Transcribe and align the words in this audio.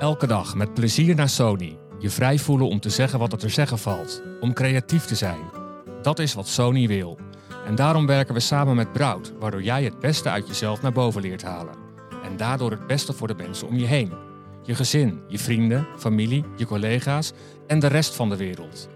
Elke 0.00 0.26
dag 0.26 0.54
met 0.54 0.74
plezier 0.74 1.14
naar 1.14 1.28
Sony. 1.28 1.78
Je 1.98 2.10
vrij 2.10 2.38
voelen 2.38 2.68
om 2.68 2.80
te 2.80 2.90
zeggen 2.90 3.18
wat 3.18 3.32
er 3.32 3.38
te 3.38 3.48
zeggen 3.48 3.78
valt. 3.78 4.22
Om 4.40 4.52
creatief 4.52 5.04
te 5.04 5.14
zijn. 5.14 5.40
Dat 6.02 6.18
is 6.18 6.34
wat 6.34 6.48
Sony 6.48 6.86
wil. 6.86 7.18
En 7.66 7.74
daarom 7.74 8.06
werken 8.06 8.34
we 8.34 8.40
samen 8.40 8.76
met 8.76 8.92
Brout, 8.92 9.32
waardoor 9.38 9.62
jij 9.62 9.84
het 9.84 9.98
beste 9.98 10.30
uit 10.30 10.46
jezelf 10.46 10.82
naar 10.82 10.92
boven 10.92 11.22
leert 11.22 11.42
halen. 11.42 11.74
En 12.24 12.36
daardoor 12.36 12.70
het 12.70 12.86
beste 12.86 13.12
voor 13.12 13.28
de 13.28 13.34
mensen 13.34 13.68
om 13.68 13.76
je 13.76 13.86
heen. 13.86 14.12
Je 14.62 14.74
gezin, 14.74 15.22
je 15.28 15.38
vrienden, 15.38 15.86
familie, 15.98 16.44
je 16.56 16.66
collega's 16.66 17.32
en 17.66 17.78
de 17.78 17.86
rest 17.86 18.14
van 18.14 18.28
de 18.28 18.36
wereld. 18.36 18.88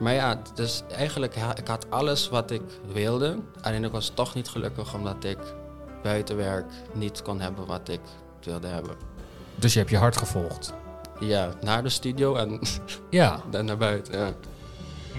Maar 0.00 0.14
ja, 0.14 0.42
dus 0.54 0.82
eigenlijk 0.90 1.34
ik 1.58 1.66
had 1.66 1.90
alles 1.90 2.28
wat 2.28 2.50
ik 2.50 2.62
wilde. 2.92 3.38
Alleen 3.60 3.84
ik 3.84 3.92
was 3.92 4.08
toch 4.14 4.34
niet 4.34 4.48
gelukkig 4.48 4.94
omdat 4.94 5.24
ik 5.24 5.38
buiten 6.02 6.36
werk 6.36 6.72
niet 6.92 7.22
kon 7.22 7.40
hebben 7.40 7.66
wat 7.66 7.88
ik 7.88 8.00
wilde 8.42 8.66
hebben. 8.66 9.13
Dus 9.56 9.72
je 9.72 9.78
hebt 9.78 9.90
je 9.90 9.96
hart 9.96 10.16
gevolgd. 10.16 10.74
Ja, 11.20 11.48
naar 11.60 11.82
de 11.82 11.88
studio 11.88 12.34
en 12.34 12.60
Ja, 13.10 13.40
dan 13.50 13.64
naar 13.64 13.76
buiten. 13.76 14.18
Ja. 14.18 14.32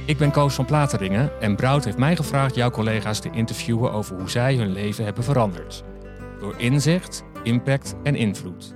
ik 0.06 0.18
ben 0.18 0.32
Koos 0.32 0.54
van 0.54 0.66
Plateringen 0.66 1.42
en 1.42 1.56
Brout 1.56 1.86
heeft 1.86 1.98
mij 1.98 2.16
gevraagd 2.16 2.56
jouw 2.56 2.70
collega's 2.70 3.20
te 3.20 3.30
interviewen 3.32 3.92
over 3.92 4.16
hoe 4.16 4.30
zij 4.30 4.56
hun 4.56 4.72
leven 4.72 5.04
hebben 5.04 5.24
veranderd. 5.24 5.84
Door 6.40 6.54
inzicht, 6.58 7.24
impact 7.44 7.96
en 8.04 8.16
invloed. 8.16 8.74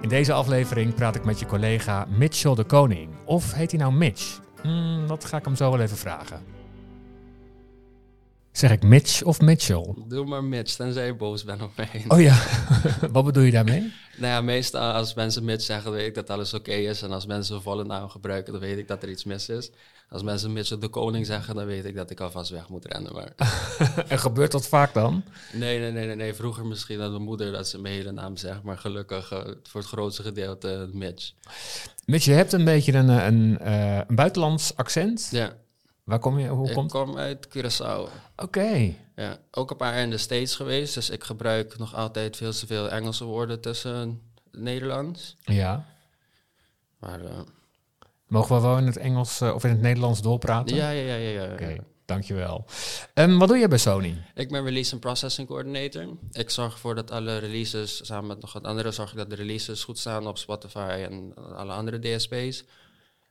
In 0.00 0.08
deze 0.08 0.32
aflevering 0.32 0.94
praat 0.94 1.14
ik 1.14 1.24
met 1.24 1.38
je 1.38 1.46
collega 1.46 2.06
Mitchell 2.08 2.54
de 2.54 2.64
Koning. 2.64 3.08
Of 3.24 3.52
heet 3.52 3.70
hij 3.70 3.80
nou 3.80 3.92
Mitch? 3.92 4.38
Hmm, 4.62 5.06
dat 5.06 5.24
ga 5.24 5.36
ik 5.36 5.44
hem 5.44 5.56
zo 5.56 5.70
wel 5.70 5.80
even 5.80 5.96
vragen. 5.96 6.40
Zeg 8.56 8.70
ik 8.70 8.82
Mitch 8.82 9.22
of 9.22 9.40
Mitchell? 9.40 9.94
Doe 10.08 10.26
maar 10.26 10.44
Mitch, 10.44 10.74
tenzij 10.74 11.06
je 11.06 11.14
boos 11.14 11.44
bent 11.44 11.62
op 11.62 11.70
mij. 11.76 12.04
Oh 12.08 12.20
ja, 12.20 12.42
wat 13.12 13.24
bedoel 13.24 13.42
je 13.42 13.50
daarmee? 13.50 13.92
Nou 14.16 14.32
ja, 14.32 14.40
meestal 14.40 14.92
als 14.92 15.14
mensen 15.14 15.44
Mitch 15.44 15.64
zeggen, 15.64 15.92
weet 15.92 16.06
ik 16.06 16.14
dat 16.14 16.30
alles 16.30 16.54
oké 16.54 16.72
is. 16.72 17.02
En 17.02 17.10
als 17.10 17.26
mensen 17.26 17.56
een 17.56 17.62
volle 17.62 17.84
naam 17.84 18.08
gebruiken, 18.08 18.52
dan 18.52 18.62
weet 18.62 18.78
ik 18.78 18.88
dat 18.88 19.02
er 19.02 19.08
iets 19.08 19.24
mis 19.24 19.48
is. 19.48 19.70
Als 20.10 20.22
mensen 20.22 20.52
Mitch 20.52 20.78
de 20.78 20.88
koning 20.88 21.26
zeggen, 21.26 21.54
dan 21.54 21.66
weet 21.66 21.84
ik 21.84 21.94
dat 21.94 22.10
ik 22.10 22.20
alvast 22.20 22.50
weg 22.50 22.68
moet 22.68 22.84
rennen. 22.84 23.12
Maar 23.12 23.32
En 24.08 24.18
gebeurt 24.18 24.52
dat 24.52 24.68
vaak 24.68 24.94
dan? 24.94 25.22
nee, 25.52 25.78
nee, 25.78 25.92
nee, 25.92 26.06
nee, 26.06 26.16
nee. 26.16 26.34
Vroeger 26.34 26.66
misschien 26.66 27.00
aan 27.00 27.10
mijn 27.10 27.22
moeder 27.22 27.52
dat 27.52 27.68
ze 27.68 27.80
mijn 27.80 27.94
hele 27.94 28.12
naam 28.12 28.36
zegt. 28.36 28.62
Maar 28.62 28.78
gelukkig 28.78 29.32
eh, 29.32 29.38
voor 29.62 29.80
het 29.80 29.90
grootste 29.90 30.22
gedeelte 30.22 30.90
Mitch. 30.92 31.32
Mitch, 32.04 32.24
je 32.24 32.32
hebt 32.32 32.52
een 32.52 32.64
beetje 32.64 32.92
een, 32.92 33.10
eh, 33.10 33.26
een, 33.26 33.58
eh, 33.58 34.00
een 34.06 34.16
buitenlands 34.16 34.76
accent. 34.76 35.28
Ja, 35.30 35.56
Waar 36.06 36.18
kom 36.18 36.38
je? 36.38 36.48
Hoe 36.48 36.68
ik 36.68 36.74
komt? 36.74 36.90
kom 36.90 37.16
uit 37.16 37.48
Curaçao. 37.48 38.08
Oké. 38.36 38.94
Ja, 39.16 39.38
ook 39.50 39.70
een 39.70 39.76
paar 39.76 39.92
jaar 39.94 40.02
in 40.02 40.10
de 40.10 40.18
States 40.18 40.54
geweest. 40.54 40.94
Dus 40.94 41.10
ik 41.10 41.24
gebruik 41.24 41.78
nog 41.78 41.94
altijd 41.94 42.36
veel 42.36 42.52
te 42.52 42.66
veel 42.66 42.90
Engelse 42.90 43.24
woorden 43.24 43.60
tussen 43.60 44.22
Nederlands. 44.50 45.36
Ja. 45.40 45.86
Maar 46.98 47.24
eh, 47.24 47.38
Mogen 48.26 48.56
we 48.56 48.62
wel 48.62 48.78
in 48.78 48.86
het 48.86 48.96
Engels 48.96 49.40
eh, 49.40 49.54
of 49.54 49.64
in 49.64 49.70
het 49.70 49.80
Nederlands 49.80 50.22
doorpraten? 50.22 50.76
ja, 50.76 50.90
ja, 50.90 51.14
ja, 51.14 51.30
ja. 51.30 51.44
ja. 51.44 51.52
Oké, 51.52 51.76
dankjewel. 52.04 52.64
Ehm, 53.14 53.38
wat 53.38 53.48
doe 53.48 53.56
je 53.56 53.68
bij 53.68 53.78
Sony? 53.78 54.22
Ik 54.34 54.48
ben 54.48 54.64
Release 54.64 54.92
and 54.92 55.00
Processing 55.00 55.48
Coordinator. 55.48 56.06
Ik 56.32 56.50
zorg 56.50 56.72
ervoor 56.72 56.94
dat 56.94 57.10
alle 57.10 57.38
releases, 57.38 58.06
samen 58.06 58.26
met 58.26 58.40
nog 58.40 58.52
wat 58.52 58.64
anderen, 58.64 58.92
zorg 58.94 59.10
ik 59.10 59.16
dat 59.16 59.30
de 59.30 59.36
releases 59.36 59.84
goed 59.84 59.98
staan 59.98 60.26
op 60.26 60.38
Spotify 60.38 61.06
en 61.10 61.34
alle 61.56 61.72
andere 61.72 61.98
DSP's. 61.98 62.64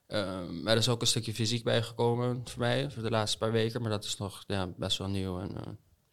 Ehm, 0.07 0.67
er 0.67 0.77
is 0.77 0.89
ook 0.89 1.01
een 1.01 1.07
stukje 1.07 1.33
fysiek 1.33 1.63
bijgekomen 1.63 2.41
voor 2.43 2.59
mij, 2.59 2.91
voor 2.91 3.03
de 3.03 3.09
laatste 3.09 3.37
paar 3.37 3.51
weken, 3.51 3.81
maar 3.81 3.91
dat 3.91 4.03
is 4.03 4.17
nog 4.17 4.43
ja, 4.47 4.67
best 4.77 4.97
wel 4.97 5.09
nieuw 5.09 5.39
en 5.39 5.55
eh 5.55 5.67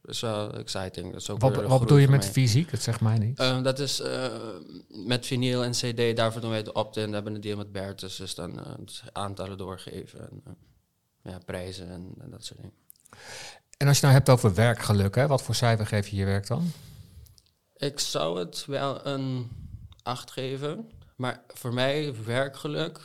is 0.04 0.20
wel 0.20 0.52
exciting. 0.52 1.12
Dat 1.12 1.20
is 1.20 1.30
ook 1.30 1.40
Wat, 1.40 1.62
wat 1.62 1.80
bedoel 1.80 1.96
je 1.96 2.08
met 2.08 2.20
mij. 2.20 2.30
fysiek? 2.32 2.70
Dat 2.70 2.80
zegt 2.80 3.00
mij 3.00 3.18
niet. 3.18 3.38
Ehm, 3.38 3.62
dat 3.62 3.78
is 3.78 4.00
eh, 4.00 4.32
met 4.88 5.26
vinyl 5.26 5.64
en 5.64 5.70
CD, 5.70 6.16
daarvoor 6.16 6.40
doen 6.40 6.50
wij 6.50 6.62
de 6.62 6.72
opt-in. 6.72 7.08
We 7.08 7.14
hebben 7.14 7.34
een 7.34 7.40
deal 7.40 7.56
met 7.56 7.72
Bertus, 7.72 8.16
dus 8.16 8.34
dan 8.34 8.76
dus 8.84 9.02
aantallen 9.12 9.58
doorgeven 9.58 10.20
en 10.20 10.56
ja, 11.22 11.38
prijzen 11.44 11.88
en, 11.88 12.14
en 12.20 12.30
dat 12.30 12.44
soort 12.44 12.60
dingen. 12.60 12.74
En 13.76 13.88
als 13.88 13.96
je 13.96 14.02
nou 14.02 14.16
hebt 14.16 14.28
over 14.28 14.54
werkgeluk, 14.54 15.14
hè, 15.14 15.26
wat 15.26 15.42
voor 15.42 15.54
cijfer 15.54 15.86
geef 15.86 16.08
je 16.08 16.16
je 16.16 16.24
werk 16.24 16.46
dan? 16.46 16.72
Ik 17.76 18.00
zou 18.00 18.38
het 18.38 18.64
wel 18.66 19.06
een 19.06 19.50
8 20.02 20.30
geven. 20.30 20.90
Maar 21.16 21.42
voor 21.46 21.74
mij, 21.74 22.14
werkgeluk, 22.24 23.00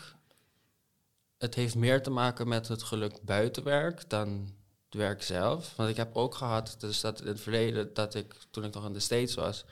het 1.37 1.55
heeft 1.55 1.75
meer 1.75 2.03
te 2.03 2.09
maken 2.09 2.47
met 2.47 2.67
het 2.67 2.83
geluk 2.83 3.21
buiten 3.21 3.63
werk 3.63 4.09
dan 4.09 4.55
het 4.85 4.93
werk 4.93 5.23
zelf. 5.23 5.75
Want 5.75 5.89
ik 5.89 5.95
heb 5.97 6.15
ook 6.15 6.35
gehad, 6.35 6.75
dus 6.79 7.01
dat 7.01 7.21
in 7.21 7.27
het 7.27 7.39
verleden, 7.39 7.93
dat 7.93 8.15
ik, 8.15 8.33
toen 8.51 8.63
ik 8.63 8.73
nog 8.73 8.85
in 8.85 8.93
de 8.93 8.99
States 8.99 9.35
was, 9.35 9.65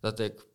dat 0.00 0.18
ik 0.18 0.46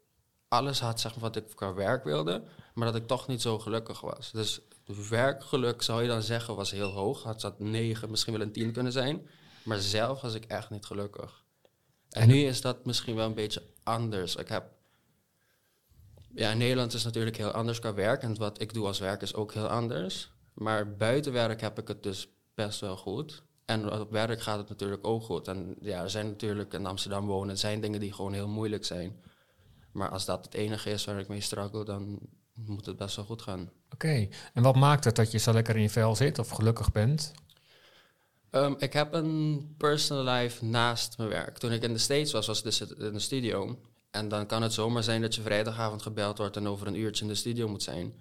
alles 0.47 0.79
had 0.79 1.00
zeg 1.00 1.11
maar, 1.11 1.22
wat 1.22 1.35
ik 1.35 1.55
qua 1.55 1.73
werk 1.73 2.03
wilde, 2.03 2.44
maar 2.73 2.88
dat 2.91 2.95
ik 3.01 3.07
toch 3.07 3.28
niet 3.28 3.41
zo 3.41 3.59
gelukkig 3.59 4.01
was. 4.01 4.31
Dus 4.31 4.61
werkgeluk 5.09 5.81
zou 5.81 6.01
je 6.01 6.07
dan 6.07 6.22
zeggen 6.22 6.55
was 6.55 6.72
heel 6.72 6.91
hoog. 6.91 7.23
Had 7.23 7.41
dat 7.41 7.59
9, 7.59 8.09
misschien 8.09 8.34
wel 8.34 8.41
een 8.41 8.51
10 8.51 8.72
kunnen 8.72 8.91
zijn. 8.91 9.28
Maar 9.63 9.79
zelf 9.79 10.22
was 10.22 10.34
ik 10.34 10.45
echt 10.45 10.69
niet 10.69 10.85
gelukkig. 10.85 11.44
En, 12.09 12.22
En- 12.22 12.28
nu 12.28 12.35
is 12.35 12.61
dat 12.61 12.85
misschien 12.85 13.16
wel 13.16 13.25
een 13.25 13.34
beetje 13.34 13.63
anders. 13.84 14.35
Ik 14.35 14.47
heb... 14.47 14.66
Ja, 16.34 16.51
in 16.51 16.57
Nederland 16.57 16.94
is 16.94 17.03
natuurlijk 17.03 17.38
heel 17.38 17.51
anders 17.51 17.79
qua 17.79 17.94
werk. 17.94 18.22
En 18.22 18.38
wat 18.38 18.61
ik 18.61 18.73
doe 18.73 18.85
als 18.85 18.99
werk 18.99 19.22
is 19.22 19.34
ook 19.34 19.53
heel 19.53 19.67
anders. 19.67 20.31
Maar 20.57 20.95
buiten 20.95 21.34
werk 21.34 21.62
heb 21.62 21.79
ik 21.79 21.88
het 21.88 22.03
dus 22.03 22.28
best 22.56 22.79
wel 22.79 22.97
goed. 22.97 23.44
En 23.66 23.91
op 23.91 24.12
werk 24.12 24.41
gaat 24.41 24.57
het 24.57 24.69
natuurlijk 24.69 25.07
ook 25.07 25.23
goed. 25.23 25.47
En 25.47 25.75
ja, 25.81 26.01
er 26.01 26.09
zijn 26.09 26.28
natuurlijk 26.28 26.73
in 26.73 26.85
Amsterdam 26.85 27.25
wonen, 27.25 27.50
er 27.50 27.57
zijn 27.57 27.81
dingen 27.81 28.00
die 28.00 28.13
gewoon 28.13 28.34
heel 28.34 28.47
moeilijk 28.47 28.85
zijn. 28.85 29.22
Maar 29.91 30.09
als 30.09 30.25
dat 30.25 30.46
het 30.46 30.53
enige 30.53 30.90
is 30.90 31.06
waar 31.06 31.19
ik 31.19 31.28
mee 31.28 31.41
struggle, 31.41 31.85
dan 31.85 32.19
moet 32.53 32.85
het 32.85 32.97
best 32.97 33.16
wel 33.16 33.25
goed 33.25 33.41
gaan. 33.41 33.72
Oké. 33.94 34.28
En 34.53 34.63
wat 34.63 34.75
maakt 34.75 35.03
het 35.03 35.16
dat 35.16 35.31
je 35.31 35.38
zo 35.38 35.53
lekker 35.53 35.75
in 35.75 35.81
je 35.81 35.90
vel 35.90 36.16
zit 36.16 36.40
of 36.40 36.50
gelukkig 36.50 36.91
bent? 36.91 37.34
Ehm, 38.50 38.73
ik 38.78 38.94
heb 38.94 39.13
een 39.13 39.73
personal 39.78 40.34
life 40.34 40.66
naast 40.66 41.17
mijn 41.17 41.29
werk. 41.29 41.57
Toen 41.57 41.72
ik 41.72 41.84
in 41.84 41.94
de 41.94 42.00
States 42.00 42.31
was, 42.31 42.47
was 42.47 42.57
ik 42.57 42.63
dus 42.63 42.81
in 42.81 43.13
de 43.13 43.19
studio. 43.19 43.79
En 44.12 44.28
dan 44.28 44.46
kan 44.46 44.62
het 44.62 44.73
zomaar 44.73 45.03
zijn 45.03 45.22
dat 45.22 45.35
je 45.35 45.41
vrijdagavond 45.41 46.01
gebeld 46.01 46.38
wordt 46.38 46.56
en 46.56 46.67
over 46.67 46.88
een 46.88 47.00
uurtje 47.00 47.23
in 47.23 47.29
de 47.29 47.35
studio 47.35 47.67
moet 47.67 47.84
zijn. 47.84 48.13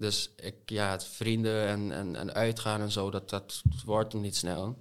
Dus 0.00 0.30
ik, 0.36 0.54
ja, 0.66 0.90
het 0.90 1.04
vrienden 1.04 1.66
en, 1.66 1.92
en, 1.92 2.16
en 2.16 2.34
uitgaan 2.34 2.80
en 2.80 2.90
zo, 2.90 3.10
dat, 3.10 3.30
dat 3.30 3.62
wordt 3.84 4.14
niet 4.14 4.36
snel. 4.36 4.78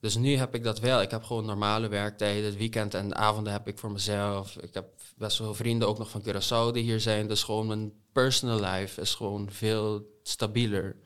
Dus 0.00 0.16
nu 0.16 0.36
heb 0.36 0.54
ik 0.54 0.64
dat 0.64 0.80
wel. 0.80 1.02
Ik 1.02 1.10
heb 1.10 1.22
gewoon 1.22 1.44
normale 1.44 1.88
werktijden. 1.88 2.44
Het 2.44 2.56
weekend 2.56 2.94
en 2.94 3.08
de 3.08 3.14
avonden 3.14 3.52
heb 3.52 3.68
ik 3.68 3.78
voor 3.78 3.90
mezelf. 3.92 4.56
Ik 4.56 4.74
heb 4.74 4.86
best 5.16 5.38
wel 5.38 5.54
vrienden 5.54 5.88
ook 5.88 5.98
nog 5.98 6.10
van 6.10 6.22
Curaçao 6.22 6.72
die 6.72 6.82
hier 6.82 7.00
zijn. 7.00 7.28
Dus 7.28 7.42
gewoon 7.42 7.66
mijn 7.66 7.92
personal 8.12 8.60
life 8.60 9.00
is 9.00 9.14
gewoon 9.14 9.48
veel 9.50 10.18
stabieler. 10.22 10.96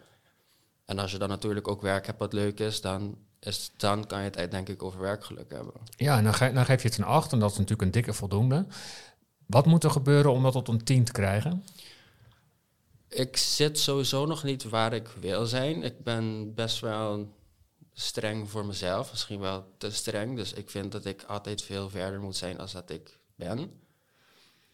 En 0.84 0.98
als 0.98 1.10
je 1.12 1.18
dan 1.18 1.28
natuurlijk 1.28 1.68
ook 1.68 1.82
werk 1.82 2.06
hebt 2.06 2.18
wat 2.18 2.32
leuk 2.32 2.60
is, 2.60 2.80
dan, 2.80 3.18
is, 3.40 3.70
dan 3.76 4.06
kan 4.06 4.18
je 4.18 4.24
het 4.24 4.36
uit, 4.38 4.50
denk 4.50 4.68
ik 4.68 4.82
over 4.82 5.00
werkgeluk 5.00 5.50
hebben. 5.52 5.74
Ja, 5.96 6.16
en 6.18 6.24
dan, 6.24 6.34
ge- 6.34 6.52
dan 6.52 6.64
geef 6.64 6.82
je 6.82 6.88
het 6.88 6.98
een 6.98 7.04
8 7.04 7.32
en 7.32 7.38
dat 7.38 7.50
is 7.50 7.56
natuurlijk 7.56 7.82
een 7.82 7.90
dikke 7.90 8.12
voldoende. 8.12 8.66
Wat 9.46 9.66
moet 9.66 9.84
er 9.84 9.90
gebeuren 9.90 10.32
om 10.32 10.42
dat 10.42 10.52
tot 10.52 10.68
een 10.68 10.84
10 10.84 11.04
te 11.04 11.12
krijgen? 11.12 11.64
Ik 13.08 13.36
zit 13.36 13.78
sowieso 13.78 14.26
nog 14.26 14.42
niet 14.42 14.64
waar 14.64 14.92
ik 14.92 15.08
wil 15.20 15.46
zijn. 15.46 15.82
Ik 15.82 16.04
ben 16.04 16.54
best 16.54 16.80
wel 16.80 17.36
streng 17.92 18.50
voor 18.50 18.66
mezelf, 18.66 19.10
misschien 19.10 19.40
wel 19.40 19.74
te 19.78 19.90
streng. 19.90 20.36
Dus 20.36 20.52
ik 20.52 20.70
vind 20.70 20.92
dat 20.92 21.04
ik 21.04 21.22
altijd 21.22 21.62
veel 21.62 21.90
verder 21.90 22.20
moet 22.20 22.36
zijn 22.36 22.58
als 22.58 22.72
dat 22.72 22.90
ik 22.90 23.18
ben. 23.34 23.86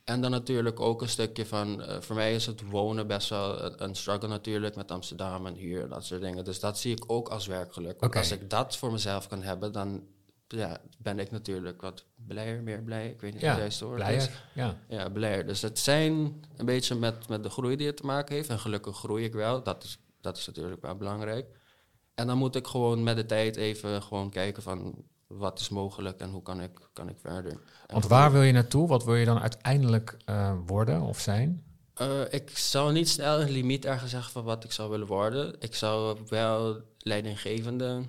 En 0.05 0.21
dan 0.21 0.31
natuurlijk 0.31 0.81
ook 0.81 1.03
een 1.03 1.09
stukje 1.09 1.47
van, 1.47 1.83
eh, 1.83 2.01
voor 2.01 2.17
mij 2.17 2.35
is 2.35 2.47
het 2.47 2.69
wonen 2.69 3.07
best 3.07 3.29
wel 3.29 3.63
een, 3.63 3.83
een 3.83 3.95
struggle 3.95 4.29
natuurlijk 4.29 4.77
met 4.77 4.91
Amsterdam 4.91 5.47
en 5.47 5.55
huur 5.55 5.83
en 5.83 5.89
dat 5.89 6.05
soort 6.05 6.21
dingen. 6.21 6.45
Dus 6.45 6.61
dat 6.61 6.79
zie 6.79 6.97
ik 6.97 7.05
ook 7.07 7.29
als 7.29 7.47
werkgeluk. 7.47 8.01
Want. 8.01 8.17
Als 8.17 8.31
ik 8.31 8.51
dat 8.51 8.77
voor 8.77 8.93
mezelf 8.93 9.29
kan 9.29 9.43
hebben, 9.43 9.73
dan 9.73 10.07
ja, 10.47 10.81
ben 10.99 11.19
ik 11.19 11.31
natuurlijk 11.31 11.81
wat 11.81 12.05
blijer, 12.27 12.63
meer 12.63 12.83
blij. 12.83 13.09
Ik 13.11 13.21
weet 13.21 13.33
niet 13.33 13.41
Ja, 13.41 13.47
wat 13.47 13.57
het 13.57 13.65
juiste 13.65 13.85
woord 13.85 14.01
is. 14.01 14.07
Blijer? 14.07 14.31
Ja. 14.55 14.79
Ja, 14.89 15.09
blijer. 15.09 15.47
Dus 15.47 15.63
het 15.63 15.79
zijn 15.79 16.13
een 16.57 16.67
beetje 16.67 16.95
met, 16.95 17.29
met 17.29 17.43
de 17.43 17.51
groei 17.51 17.77
die 17.77 17.87
het 17.87 17.97
te 17.97 18.07
maken 18.07 18.35
heeft. 18.35 18.49
En 18.49 18.59
gelukkig 18.59 18.97
groei 18.97 19.25
ik 19.25 19.33
wel. 19.33 19.63
Dat 19.63 19.85
is, 19.85 19.99
dat 20.21 20.37
is 20.37 20.47
natuurlijk 20.47 20.83
wel 20.83 20.97
belangrijk. 20.97 21.47
En 22.15 22.27
dan 22.27 22.39
moet 22.39 22.57
ik 22.57 22.67
gewoon 22.67 23.03
met 23.03 23.17
de 23.17 23.27
tijd 23.27 23.57
even 23.57 24.03
gewoon 24.03 24.31
kijken 24.31 24.63
van 24.63 25.05
wat 25.27 25.61
is 25.61 25.69
mogelijk 25.69 26.21
en 26.21 26.31
hoe 26.31 26.43
kan 26.43 26.61
ik, 26.61 26.71
kan 26.93 27.09
ik 27.09 27.17
verder. 27.21 27.53
En 27.53 27.61
Want 27.87 28.07
waar 28.07 28.33
wil 28.33 28.43
je 28.43 28.53
naartoe? 28.53 28.89
Wat 28.89 29.05
wil 29.05 29.15
je 29.15 29.25
dan 29.25 29.41
uiteindelijk 29.41 30.17
eh, 30.25 30.53
worden 30.67 31.01
of 31.01 31.21
zijn? 31.21 31.65
Eh, 31.95 32.21
ik 32.31 32.59
zou 32.59 32.93
niet 32.93 33.09
snel 33.09 33.41
een 33.41 33.51
limiet 33.51 33.85
ergens 33.85 34.11
zeggen 34.11 34.33
van 34.33 34.45
wat 34.45 34.65
ik 34.65 34.73
zou 34.73 34.91
willen 34.91 35.07
worden. 35.07 35.57
Ik 35.59 35.75
zou 35.75 36.19
wel 36.29 36.81
leidinggevende 36.99 38.03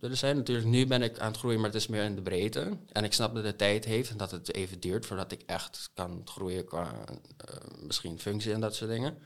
willen 0.00 0.16
zijn. 0.16 0.36
Natuurlijk, 0.36 0.66
nu 0.66 0.86
ben 0.86 1.02
ik 1.02 1.18
aan 1.18 1.30
het 1.30 1.38
groeien, 1.38 1.60
maar 1.60 1.70
het 1.70 1.80
is 1.80 1.86
meer 1.86 2.04
in 2.04 2.14
de 2.14 2.22
breedte. 2.22 2.78
En 2.92 3.04
ik 3.04 3.12
snap 3.12 3.34
dat 3.34 3.44
het 3.44 3.58
tijd 3.58 3.84
heeft 3.84 4.10
en 4.10 4.16
dat 4.16 4.30
het 4.30 4.54
even 4.54 4.80
duurt 4.80 5.06
voordat 5.06 5.32
ik 5.32 5.42
echt 5.46 5.90
kan 5.94 6.22
groeien 6.24 6.64
qua 6.64 7.04
eh, 7.36 7.56
misschien 7.80 8.18
functie 8.18 8.52
en 8.52 8.60
dat 8.60 8.74
soort 8.74 8.90
dingen. 8.90 9.18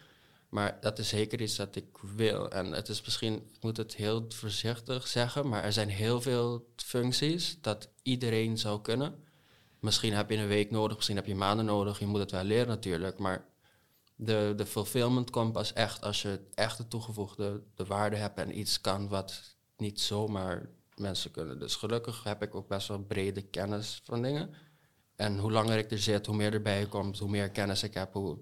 Maar 0.48 0.78
dat 0.80 0.98
is 0.98 1.08
zeker 1.08 1.40
iets 1.40 1.56
dat 1.56 1.76
ik 1.76 1.86
wil. 2.16 2.50
En 2.50 2.72
het 2.72 2.88
is 2.88 3.02
misschien, 3.02 3.34
ik 3.34 3.62
moet 3.62 3.76
het 3.76 3.94
heel 3.94 4.24
voorzichtig 4.28 5.06
zeggen, 5.06 5.48
maar 5.48 5.64
er 5.64 5.72
zijn 5.72 5.88
heel 5.88 6.20
veel 6.20 6.66
functies 6.76 7.58
dat 7.60 7.88
iedereen 8.02 8.58
zou 8.58 8.80
kunnen. 8.80 9.14
Misschien 9.80 10.12
heb 10.12 10.30
je 10.30 10.36
een 10.36 10.46
week 10.46 10.70
nodig, 10.70 10.96
misschien 10.96 11.16
heb 11.16 11.26
je 11.26 11.34
maanden 11.34 11.64
nodig. 11.64 11.98
Je 11.98 12.06
moet 12.06 12.20
het 12.20 12.30
wel 12.30 12.44
leren 12.44 12.68
natuurlijk. 12.68 13.18
Maar 13.18 13.44
de, 14.16 14.52
de 14.56 14.66
fulfillment 14.66 15.30
komt 15.30 15.52
pas 15.52 15.72
echt 15.72 16.02
als 16.02 16.22
je 16.22 16.40
echt 16.54 16.76
de 16.76 16.88
toegevoegde 16.88 17.62
de 17.74 17.84
waarde 17.84 18.16
hebt 18.16 18.38
en 18.38 18.58
iets 18.58 18.80
kan 18.80 19.08
wat 19.08 19.56
niet 19.76 20.00
zomaar 20.00 20.68
mensen 20.94 21.30
kunnen. 21.30 21.58
Dus 21.58 21.76
gelukkig 21.76 22.24
heb 22.24 22.42
ik 22.42 22.54
ook 22.54 22.68
best 22.68 22.88
wel 22.88 23.02
brede 23.04 23.42
kennis 23.42 24.00
van 24.04 24.22
dingen. 24.22 24.54
En 25.16 25.38
hoe 25.38 25.52
langer 25.52 25.78
ik 25.78 25.90
er 25.90 25.98
zit, 25.98 26.26
hoe 26.26 26.36
meer 26.36 26.52
erbij 26.52 26.86
komt, 26.86 27.18
hoe 27.18 27.30
meer 27.30 27.50
kennis 27.50 27.82
ik 27.82 27.94
heb, 27.94 28.12
hoe 28.12 28.38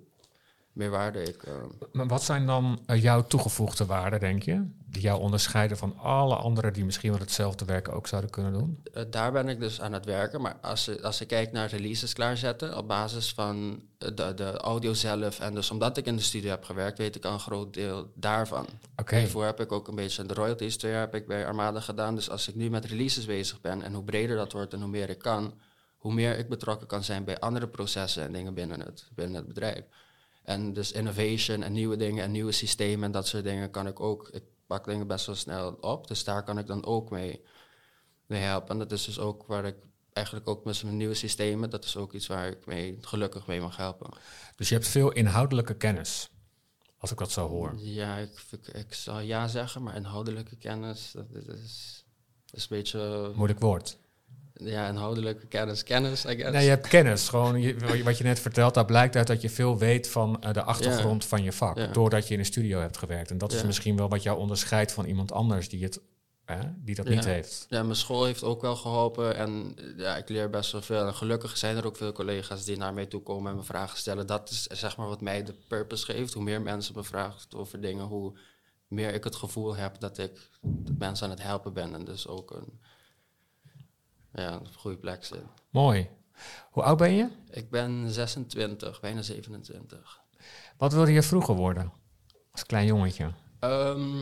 meer 0.80 0.90
waarde 0.90 1.22
ik. 1.22 1.42
eh, 1.42 1.52
Maar 1.92 2.06
wat 2.06 2.22
zijn 2.22 2.46
dan 2.46 2.80
eh, 2.86 3.02
jouw 3.02 3.24
toegevoegde 3.26 3.86
waarden, 3.86 4.20
denk 4.20 4.42
je? 4.42 4.64
Die 4.86 5.02
jou 5.02 5.20
onderscheiden 5.20 5.76
van 5.76 5.98
alle 5.98 6.34
anderen 6.34 6.72
die 6.72 6.84
misschien 6.84 7.10
wel 7.10 7.20
hetzelfde 7.20 7.64
werk 7.64 7.88
ook 7.94 8.06
zouden 8.06 8.30
kunnen 8.30 8.52
doen? 8.52 8.82
Eh, 8.92 9.02
daar 9.10 9.32
ben 9.32 9.48
ik 9.48 9.60
dus 9.60 9.80
aan 9.80 9.92
het 9.92 10.04
werken. 10.04 10.40
Maar 10.40 10.56
als, 10.60 10.84
je- 10.84 11.02
als 11.02 11.20
ik 11.20 11.28
kijk 11.28 11.52
naar 11.52 11.68
releases 11.68 12.12
klaarzetten 12.12 12.76
op 12.76 12.88
basis 12.88 13.32
van 13.32 13.82
de, 13.98 14.34
de 14.34 14.56
audio 14.56 14.94
zelf. 14.94 15.40
En 15.40 15.54
dus 15.54 15.70
omdat 15.70 15.96
ik 15.96 16.06
in 16.06 16.16
de 16.16 16.22
studio 16.22 16.50
heb 16.50 16.64
gewerkt, 16.64 16.98
weet 16.98 17.16
ik 17.16 17.24
al 17.24 17.32
een 17.32 17.40
groot 17.40 17.74
deel 17.74 18.10
daarvan. 18.14 18.66
Oké. 18.96 19.16
Hiervoor 19.16 19.44
heb 19.44 19.60
ik 19.60 19.72
ook 19.72 19.88
een 19.88 19.94
beetje 19.94 20.26
de 20.26 20.34
royalties 20.34 20.76
twee 20.76 20.92
jaar 20.92 21.00
heb 21.00 21.14
ik 21.14 21.26
bij 21.26 21.46
Armada 21.46 21.80
gedaan. 21.80 22.14
Dus 22.14 22.30
als 22.30 22.48
ik 22.48 22.54
nu 22.54 22.70
met 22.70 22.84
releases 22.84 23.24
bezig 23.26 23.60
ben 23.60 23.82
en 23.82 23.94
hoe 23.94 24.04
breder 24.04 24.36
dat 24.36 24.52
wordt 24.52 24.72
en 24.72 24.80
hoe 24.80 24.90
meer 24.90 25.10
ik 25.10 25.18
kan, 25.18 25.54
hoe 25.96 26.14
meer 26.14 26.38
ik 26.38 26.48
betrokken 26.48 26.86
kan 26.86 27.04
zijn 27.04 27.24
bij 27.24 27.38
andere 27.38 27.68
processen 27.68 28.22
en 28.22 28.32
dingen 28.32 28.54
binnen 28.54 28.80
het, 28.80 29.08
binnen 29.14 29.36
het 29.36 29.46
bedrijf. 29.46 29.84
En 30.50 30.73
dus 30.73 30.93
innovation 30.93 31.62
en 31.62 31.73
nieuwe 31.73 31.97
dingen 31.97 32.25
en 32.25 32.31
nieuwe 32.31 32.52
systemen 32.52 33.05
en 33.05 33.12
dat 33.12 33.26
soort 33.26 33.44
dingen 33.44 33.70
kan 33.70 33.87
ik 33.87 34.00
ook. 34.00 34.29
Ik 34.29 34.43
pak 34.67 34.85
dingen 34.85 35.06
best 35.06 35.26
wel 35.26 35.35
snel 35.35 35.73
op, 35.81 36.06
dus 36.06 36.25
daar 36.25 36.43
kan 36.43 36.58
ik 36.58 36.67
dan 36.67 36.85
ook 36.85 37.11
mee, 37.11 37.44
mee 38.26 38.41
helpen. 38.41 38.70
En 38.70 38.79
dat 38.79 38.93
is 38.93 39.05
dus 39.05 39.19
ook 39.19 39.47
waar 39.47 39.64
ik 39.64 39.76
eigenlijk 40.12 40.49
ook 40.49 40.64
met 40.64 40.82
mijn 40.82 40.97
nieuwe 40.97 41.14
systemen, 41.14 41.70
dat 41.70 41.85
is 41.85 41.97
ook 41.97 42.12
iets 42.12 42.26
waar 42.26 42.49
ik 42.49 42.67
mee 42.67 42.99
gelukkig 43.00 43.47
mee 43.47 43.61
mag 43.61 43.76
helpen. 43.76 44.11
Dus 44.56 44.69
je 44.69 44.75
hebt 44.75 44.88
veel 44.88 45.12
inhoudelijke 45.12 45.75
kennis, 45.75 46.31
als 46.99 47.11
ik 47.11 47.19
dat 47.19 47.31
zo 47.31 47.49
hoor. 47.49 47.75
Ja, 47.76 48.17
ik, 48.17 48.43
ik, 48.50 48.67
ik 48.67 48.94
zal 48.94 49.20
ja 49.20 49.49
zeggen, 49.49 49.82
maar 49.82 49.97
inhoudelijke 49.97 50.56
kennis, 50.56 51.11
dat, 51.12 51.32
dat 51.35 51.58
is, 51.58 52.05
dat 52.47 52.61
is 52.61 52.62
een 52.62 52.76
beetje... 52.76 53.32
Moeilijk 53.35 53.61
woord. 53.61 53.99
Ja, 54.64 54.88
inhoudelijke 54.88 55.46
kennis, 55.46 55.82
kennis, 55.82 56.24
I 56.24 56.36
guess. 56.36 56.50
Nee, 56.52 56.62
je 56.64 56.68
hebt 56.68 56.88
kennis. 56.88 57.28
Gewoon 57.28 57.60
je- 57.60 58.02
wat 58.04 58.18
je 58.18 58.24
net 58.24 58.40
vertelt, 58.40 58.74
daar 58.74 58.84
blijkt 58.84 59.16
uit 59.16 59.26
dat 59.26 59.40
je 59.42 59.50
veel 59.50 59.78
weet 59.78 60.08
van 60.08 60.42
eh, 60.42 60.52
de 60.52 60.62
achtergrond 60.62 61.24
van 61.24 61.42
je 61.42 61.52
vak. 61.52 61.76
Ja. 61.78 61.86
Doordat 61.86 62.28
je 62.28 62.34
in 62.34 62.40
een 62.40 62.46
studio 62.46 62.80
hebt 62.80 62.96
gewerkt. 62.96 63.30
En 63.30 63.38
dat 63.38 63.52
is 63.52 63.62
misschien 63.66 63.96
wel 63.96 64.08
wat 64.08 64.22
jou 64.22 64.38
onderscheidt 64.38 64.92
van 64.92 65.04
iemand 65.04 65.32
anders 65.32 65.68
die, 65.68 65.82
het, 65.84 66.00
eh, 66.44 66.58
die 66.76 66.94
dat 66.94 67.08
niet 67.08 67.24
heeft. 67.24 67.66
Ja, 67.68 67.82
mijn 67.82 67.96
school 67.96 68.24
heeft 68.24 68.42
ook 68.42 68.62
wel 68.62 68.76
geholpen 68.76 69.36
en 69.36 69.72
eh, 69.76 69.84
ja, 69.98 70.16
ik 70.16 70.28
leer 70.28 70.50
best 70.50 70.72
wel 70.72 70.82
veel. 70.82 71.06
En 71.06 71.14
gelukkig 71.14 71.56
zijn 71.56 71.76
er 71.76 71.86
ook 71.86 71.96
veel 71.96 72.12
collega's 72.12 72.64
die 72.64 72.76
naar 72.76 72.94
mij 72.94 73.06
toe 73.06 73.22
komen 73.22 73.50
en 73.50 73.56
me 73.56 73.62
vragen 73.64 73.98
stellen. 73.98 74.26
Dat 74.26 74.50
is 74.50 74.62
zeg 74.62 74.96
maar 74.96 75.06
wat 75.08 75.20
mij 75.20 75.42
de 75.42 75.54
purpose 75.68 76.04
geeft. 76.04 76.32
Hoe 76.32 76.42
meer 76.42 76.62
mensen 76.62 76.94
me 76.96 77.04
vragen 77.04 77.40
over 77.56 77.80
dingen, 77.80 78.04
hoe 78.04 78.32
meer 78.88 79.14
ik 79.14 79.24
het 79.24 79.36
gevoel 79.36 79.76
heb 79.76 80.00
dat 80.00 80.18
ik 80.18 80.48
mensen 80.98 81.24
aan 81.26 81.32
het 81.32 81.42
helpen 81.42 81.72
ben. 81.72 81.94
En 81.94 82.04
dus 82.04 82.26
ook 82.26 82.50
een, 82.50 82.80
ja, 84.32 84.52
een 84.52 84.74
goede 84.76 84.96
plek 84.96 85.24
zit. 85.24 85.44
Mooi. 85.70 86.08
Hoe 86.70 86.82
oud 86.82 86.98
ben 86.98 87.12
je? 87.12 87.28
Ik 87.50 87.70
ben 87.70 88.10
26, 88.10 89.00
bijna 89.00 89.22
27. 89.22 90.20
Wat 90.76 90.92
wilde 90.92 91.12
je 91.12 91.22
vroeger 91.22 91.54
worden? 91.54 91.92
Als 92.52 92.66
klein 92.66 92.86
jongetje. 92.86 93.32
Ehm, 93.58 94.20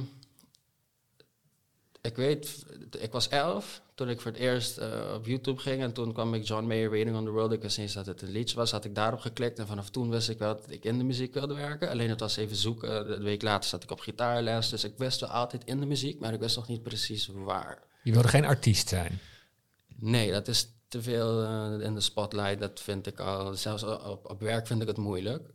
ik 2.01 2.17
weet, 2.17 2.65
ik 2.99 3.13
was 3.13 3.29
elf 3.29 3.83
toen 3.95 4.09
ik 4.09 4.21
voor 4.21 4.31
het 4.31 4.41
eerst 4.41 4.79
eh, 4.79 5.13
op 5.15 5.27
YouTube 5.27 5.61
ging. 5.61 5.83
En 5.83 5.93
toen 5.93 6.13
kwam 6.13 6.35
ik 6.35 6.45
John 6.45 6.67
Mayer 6.67 6.91
Waiting 6.91 7.17
on 7.17 7.25
the 7.25 7.31
World. 7.31 7.53
Ik 7.53 7.63
wist 7.63 7.77
niet 7.77 7.87
eens 7.87 7.95
dat 7.95 8.07
het 8.07 8.23
een 8.23 8.31
liedje 8.31 8.57
was. 8.57 8.71
Had 8.71 8.85
ik 8.85 8.95
daarop 8.95 9.21
geklikt. 9.21 9.59
En 9.59 9.67
vanaf 9.67 9.91
toen 9.91 10.11
wist 10.11 10.29
ik 10.29 10.39
wel 10.39 10.57
dat 10.57 10.71
ik 10.71 10.85
in 10.85 10.99
de 10.99 11.05
muziek 11.05 11.35
wilde 11.35 11.55
werken. 11.55 11.89
Alleen 11.89 12.09
het 12.09 12.21
was 12.21 12.37
even 12.37 12.57
zoeken. 12.57 13.13
Een 13.13 13.23
week 13.23 13.43
later 13.43 13.69
zat 13.69 13.83
ik 13.83 13.91
op 13.91 14.01
gitaarles. 14.01 14.69
Dus 14.69 14.85
ik 14.85 14.93
wist 14.97 15.21
wel 15.21 15.31
altijd 15.31 15.65
in 15.65 15.81
de 15.81 15.87
muziek. 15.87 16.21
Maar 16.21 16.33
ik 16.33 16.41
wist 16.41 16.57
nog 16.57 16.69
niet 16.69 16.83
precies 16.83 17.31
waar. 17.33 17.83
Je 18.03 18.13
wilde 18.13 18.29
geen 18.29 18.45
artiest 18.45 18.89
zijn. 18.89 19.19
Nee, 20.01 20.33
dat 20.33 20.49
is 20.49 20.73
te 20.89 21.03
veel 21.03 21.43
eh, 21.43 21.87
in 21.87 21.95
de 21.95 22.01
spotlight. 22.01 22.59
Dat 22.59 22.81
vind 22.81 23.07
ik 23.07 23.21
al. 23.21 23.55
Zelfs 23.55 23.83
op, 23.83 24.31
op 24.31 24.41
werk 24.41 24.67
vind 24.67 24.83
ik 24.83 24.89
het 24.89 24.97
moeilijk. 24.97 25.51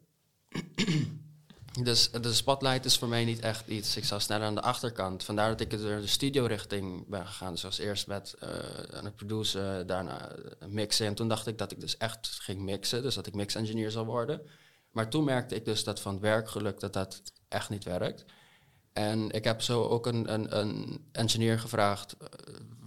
dus 1.83 2.11
de 2.11 2.33
spotlight 2.33 2.85
is 2.85 2.97
voor 2.97 3.07
mij 3.07 3.25
niet 3.25 3.39
echt 3.39 3.67
iets. 3.67 3.97
Ik 3.97 4.05
zou 4.05 4.21
sneller 4.21 4.47
aan 4.47 4.55
de 4.55 4.61
achterkant. 4.61 5.23
Vandaar 5.23 5.49
dat 5.49 5.59
ik 5.61 5.71
er 5.71 6.01
de 6.01 6.07
studio-richting 6.07 7.07
ben 7.07 7.25
gegaan. 7.25 7.55
Dus 7.55 7.77
eerst 7.77 8.07
met 8.07 8.35
eh, 8.39 8.49
aan 8.97 9.05
het 9.05 9.15
produceren, 9.15 9.87
daarna 9.87 10.29
eh, 10.29 10.67
mixen. 10.67 11.05
En 11.05 11.15
toen 11.15 11.27
dacht 11.27 11.47
ik 11.47 11.57
dat 11.57 11.71
ik 11.71 11.79
dus 11.79 11.97
echt 11.97 12.27
ging 12.27 12.61
mixen. 12.61 13.01
Dus 13.01 13.15
dat 13.15 13.27
ik 13.27 13.35
mix-engineer 13.35 13.91
zou 13.91 14.05
worden. 14.05 14.41
Maar 14.91 15.09
toen 15.09 15.23
merkte 15.23 15.55
ik 15.55 15.65
dus 15.65 15.83
dat 15.83 15.99
van 15.99 16.19
werkgeluk 16.19 16.79
dat 16.79 16.93
dat 16.93 17.21
echt 17.47 17.69
niet 17.69 17.83
werkt. 17.83 18.25
En 18.93 19.31
ik 19.31 19.43
heb 19.43 19.61
zo 19.61 19.83
ook 19.83 20.05
een, 20.05 20.33
een, 20.33 20.57
een 20.59 21.01
engineer 21.11 21.59
gevraagd, 21.59 22.15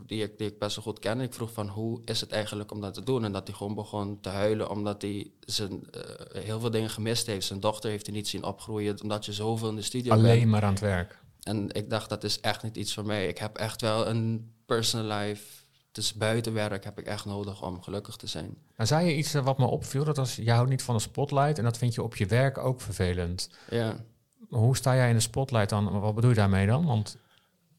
die, 0.07 0.23
ik, 0.23 0.39
die 0.39 0.47
ik 0.47 0.59
best 0.59 0.77
wel 0.77 0.85
goed 0.85 0.99
ken. 0.99 1.21
Ik 1.21 1.35
vroeg 1.35 1.53
van 1.53 1.69
hoe 1.69 2.01
is 2.05 2.21
het 2.21 2.33
eigenlijk 2.33 2.73
om 2.73 2.81
dat 2.81 2.95
te 2.95 3.03
doen? 3.03 3.25
En 3.25 3.33
dat 3.33 3.47
hij 3.47 3.57
gewoon 3.57 3.75
begon 3.75 4.21
te 4.21 4.29
huilen 4.29 4.71
omdat 4.71 5.03
hij 5.03 5.31
zijn, 5.41 5.91
eh, 5.91 6.43
heel 6.43 6.61
veel 6.61 6.71
dingen 6.71 6.91
gemist 6.91 7.27
heeft. 7.27 7.47
Zijn 7.47 7.61
dochter 7.61 7.91
heeft 7.91 8.07
hij 8.07 8.15
niet 8.15 8.29
zien 8.29 8.45
opgroeien 8.45 9.03
omdat 9.03 9.25
je 9.25 9.33
zoveel 9.33 9.69
in 9.69 9.77
de 9.77 9.83
studio 9.83 10.13
Alleen 10.13 10.39
bent. 10.39 10.51
maar 10.51 10.63
aan 10.63 10.71
het 10.73 10.81
werk. 10.81 11.19
En 11.43 11.73
ik 11.73 11.91
dacht 11.91 12.09
dat 12.09 12.25
is 12.25 12.41
echt 12.41 12.63
niet 12.63 12.77
iets 12.77 12.95
voor 12.95 13.07
mij. 13.07 13.29
Ik 13.29 13.39
heb 13.39 13.57
echt 13.57 13.81
wel 13.81 14.07
een 14.07 14.53
personal 14.67 15.19
life. 15.19 15.65
Dus 15.93 16.15
buiten 16.15 16.53
werk 16.53 16.85
heb 16.85 16.99
ik 16.99 17.07
echt 17.07 17.25
nodig 17.25 17.63
om 17.63 17.83
gelukkig 17.83 18.17
te 18.17 18.27
zijn. 18.27 18.57
Nou, 18.77 18.89
zei 18.89 19.07
je 19.09 19.17
iets 19.17 19.33
wat 19.33 19.59
me 19.59 19.67
opviel? 19.67 20.05
Dat 20.05 20.19
als 20.19 20.37
je 20.37 20.51
houdt 20.51 20.71
niet 20.71 20.83
van 20.83 20.95
de 20.95 21.01
spotlight 21.01 21.59
en 21.59 21.65
dat 21.65 21.79
vind 21.79 21.95
je 21.95 22.03
op 22.03 22.17
je 22.17 22.27
werk 22.27 22.59
ook 22.59 22.81
vervelend. 22.81 23.51
Ja. 23.71 24.05
Hoe 24.49 24.77
sta 24.77 24.95
jij 24.95 25.09
in 25.09 25.15
de 25.15 25.21
spotlight 25.21 25.69
dan? 25.71 26.01
Wat 26.01 26.15
bedoel 26.15 26.31
je 26.31 26.37
daarmee 26.37 26.67
dan? 26.67 26.85
Want 26.87 27.17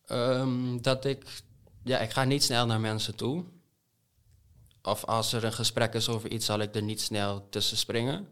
Ehm, 0.05 0.77
dat 0.81 1.05
ik, 1.05 1.23
ja, 1.87 1.99
ik 1.99 2.11
ga 2.11 2.23
niet 2.23 2.43
snel 2.43 2.65
naar 2.65 2.79
mensen 2.79 3.15
toe. 3.15 3.45
Of 4.81 5.05
als 5.05 5.33
er 5.33 5.43
een 5.43 5.53
gesprek 5.53 5.93
is 5.93 6.09
over 6.09 6.31
iets, 6.31 6.45
zal 6.45 6.59
ik 6.59 6.75
er 6.75 6.83
niet 6.83 7.01
snel 7.01 7.49
tussen 7.49 7.77
springen. 7.77 8.27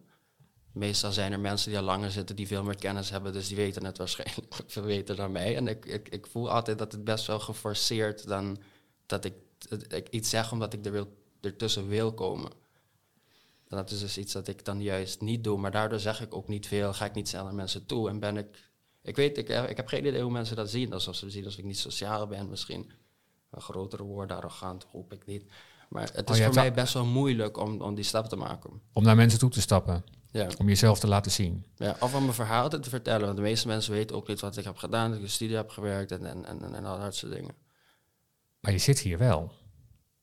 Meestal 0.71 1.11
zijn 1.11 1.31
er 1.31 1.39
mensen 1.39 1.69
die 1.69 1.79
al 1.79 1.85
langer 1.85 2.11
zitten, 2.11 2.35
die 2.35 2.47
veel 2.47 2.63
meer 2.63 2.75
kennis 2.75 3.09
hebben, 3.09 3.33
dus 3.33 3.47
die 3.47 3.57
weten 3.57 3.85
het 3.85 3.97
waarschijnlijk 3.97 4.53
veel 4.67 4.83
beter 4.83 5.15
dan 5.15 5.31
mij. 5.31 5.55
En 5.55 5.67
ik, 5.67 5.85
ik, 5.85 6.09
ik 6.09 6.27
voel 6.27 6.51
altijd 6.51 6.77
dat 6.77 6.91
het 6.91 7.03
best 7.03 7.25
wel 7.25 7.39
geforceerd 7.39 8.27
dan 8.27 8.57
dat 9.05 9.25
ik, 9.25 9.33
ik 9.87 10.09
iets 10.09 10.29
zeg 10.29 10.51
omdat 10.51 10.73
ik 10.73 10.85
er 10.85 10.91
wil, 10.91 11.17
ertussen 11.41 11.87
wil 11.87 12.13
komen. 12.13 12.51
En 13.67 13.77
dat 13.77 13.91
is 13.91 13.99
dus 13.99 14.17
iets 14.17 14.33
dat 14.33 14.47
ik 14.47 14.65
dan 14.65 14.81
juist 14.81 15.21
niet 15.21 15.43
doe, 15.43 15.57
maar 15.57 15.71
daardoor 15.71 15.99
zeg 15.99 16.21
ik 16.21 16.35
ook 16.35 16.47
niet 16.47 16.67
veel, 16.67 16.93
ga 16.93 17.05
ik 17.05 17.13
niet 17.13 17.27
snel 17.27 17.43
naar 17.43 17.55
mensen 17.55 17.85
toe 17.85 18.09
en 18.09 18.19
ben 18.19 18.37
ik 18.37 18.47
ik 19.05 19.15
weet, 19.15 19.37
ik, 19.37 19.49
ik 19.49 19.77
heb 19.77 19.87
geen 19.87 20.05
idee 20.05 20.21
hoe 20.21 20.31
mensen 20.31 20.55
dat 20.55 20.69
zien. 20.69 20.93
Alsof 20.93 21.15
ze 21.15 21.29
zien 21.29 21.45
als 21.45 21.57
ik 21.57 21.63
niet 21.63 21.77
sociaal 21.77 22.27
ben 22.27 22.49
misschien. 22.49 22.91
Een 23.55 23.61
grotere 23.61 24.03
woorden, 24.03 24.37
arrogant, 24.37 24.85
hoop 24.91 25.13
ik 25.13 25.25
niet. 25.25 25.43
Maar 25.89 26.09
het 26.13 26.29
Oh, 26.29 26.35
is 26.37 26.43
voor 26.43 26.53
mij 26.53 26.73
best 26.73 26.93
wel 26.93 27.05
moeilijk 27.05 27.57
om, 27.57 27.81
om 27.81 27.95
die 27.95 28.03
stap 28.03 28.25
te 28.25 28.35
maken. 28.35 28.81
om 28.93 29.03
naar 29.03 29.15
mensen 29.15 29.39
toe 29.39 29.49
te 29.49 29.61
stappen, 29.61 30.03
Ja. 30.31 30.47
om 30.57 30.67
jezelf 30.67 30.99
te 30.99 31.07
laten 31.07 31.31
zien. 31.31 31.65
ja. 31.75 31.95
Of 31.99 32.13
om 32.15 32.21
mijn 32.21 32.33
verhaal 32.33 32.69
te 32.69 32.89
vertellen. 32.89 33.25
Want 33.25 33.35
de 33.35 33.41
meeste 33.43 33.67
mensen 33.67 33.91
weten 33.93 34.15
ook 34.15 34.27
niet 34.27 34.39
wat 34.39 34.57
ik 34.57 34.63
heb 34.63 34.77
gedaan. 34.77 35.03
Dat 35.05 35.13
ik 35.13 35.19
in 35.19 35.25
de 35.25 35.31
studie 35.31 35.55
heb 35.55 35.69
gewerkt 35.69 36.11
en, 36.11 36.25
en, 36.25 36.45
en, 36.45 36.75
en 36.75 36.85
al 36.85 36.99
dat 36.99 37.15
soort 37.15 37.31
dingen. 37.33 37.55
Maar 38.59 38.71
je 38.71 38.77
zit 38.77 38.99
hier 38.99 39.17
wel. 39.17 39.51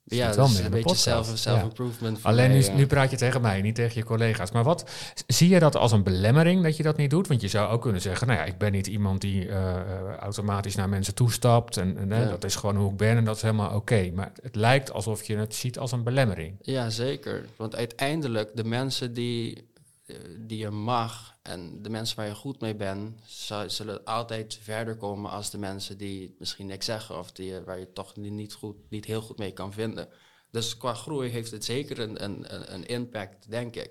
Ja, 0.04 0.32
dat 0.32 0.48
is 0.48 0.54
mee 0.56 0.64
een 0.64 0.70
beetje 0.70 0.96
self- 0.96 1.32
self-improvement. 1.34 2.18
Alleen 2.22 2.50
mij, 2.50 2.58
nu, 2.58 2.64
ja. 2.64 2.74
nu 2.74 2.86
praat 2.86 3.10
je 3.10 3.16
tegen 3.16 3.40
mij, 3.40 3.60
niet 3.60 3.74
tegen 3.74 3.96
je 3.96 4.04
collega's. 4.04 4.50
Maar 4.50 4.64
wat 4.64 4.90
zie 5.26 5.48
je 5.48 5.58
dat 5.58 5.76
als 5.76 5.92
een 5.92 6.02
belemmering 6.02 6.62
dat 6.62 6.76
je 6.76 6.82
dat 6.82 6.96
niet 6.96 7.10
doet? 7.10 7.28
Want 7.28 7.40
je 7.40 7.48
zou 7.48 7.70
ook 7.70 7.82
kunnen 7.82 8.00
zeggen, 8.00 8.26
nou 8.26 8.38
ja, 8.38 8.44
ik 8.44 8.58
ben 8.58 8.72
niet 8.72 8.86
iemand 8.86 9.20
die 9.20 9.48
eh, 9.48 9.74
eh, 9.74 10.16
automatisch 10.18 10.74
naar 10.74 10.88
mensen 10.88 11.14
toestapt. 11.14 11.76
En, 11.76 11.96
en 11.98 12.08
Ja. 12.20 12.28
dat 12.28 12.44
is 12.44 12.54
gewoon 12.56 12.76
hoe 12.76 12.90
ik 12.90 12.96
ben 12.96 13.16
en 13.16 13.24
dat 13.24 13.36
is 13.36 13.42
helemaal 13.42 13.74
oké. 13.76 14.10
Maar 14.14 14.32
het 14.42 14.54
lijkt 14.56 14.92
alsof 14.92 15.24
je 15.24 15.36
het 15.36 15.54
ziet 15.54 15.78
als 15.78 15.92
een 15.92 16.02
belemmering. 16.02 16.56
Ja, 16.60 16.90
zeker. 16.90 17.44
Want 17.56 17.76
uiteindelijk, 17.76 18.50
de 18.54 18.64
mensen 18.64 19.14
die, 19.14 19.64
eh, 20.06 20.16
die 20.38 20.58
je 20.58 20.70
mag 20.70 21.31
en 21.42 21.82
de 21.82 21.90
mensen 21.90 22.16
waar 22.16 22.26
je 22.26 22.34
goed 22.34 22.60
mee 22.60 22.74
bent, 22.76 23.20
zullen 23.66 24.04
altijd 24.04 24.58
verder 24.62 24.96
komen 24.96 25.30
als 25.30 25.50
de 25.50 25.58
mensen 25.58 25.98
die 25.98 26.34
misschien 26.38 26.66
niks 26.66 26.84
zeggen 26.86 27.18
of 27.18 27.32
die, 27.32 27.60
waar 27.60 27.78
je 27.78 27.92
toch 27.92 28.16
niet, 28.16 28.52
goed, 28.52 28.76
niet 28.90 29.04
heel 29.04 29.22
goed 29.22 29.38
mee 29.38 29.52
kan 29.52 29.72
vinden. 29.72 30.08
Dus 30.50 30.76
qua 30.76 30.94
groei 30.94 31.30
heeft 31.30 31.50
het 31.50 31.64
zeker 31.64 31.98
een, 31.98 32.24
een, 32.24 32.72
een- 32.74 32.86
impact, 32.86 33.50
denk 33.50 33.76
ik. 33.76 33.90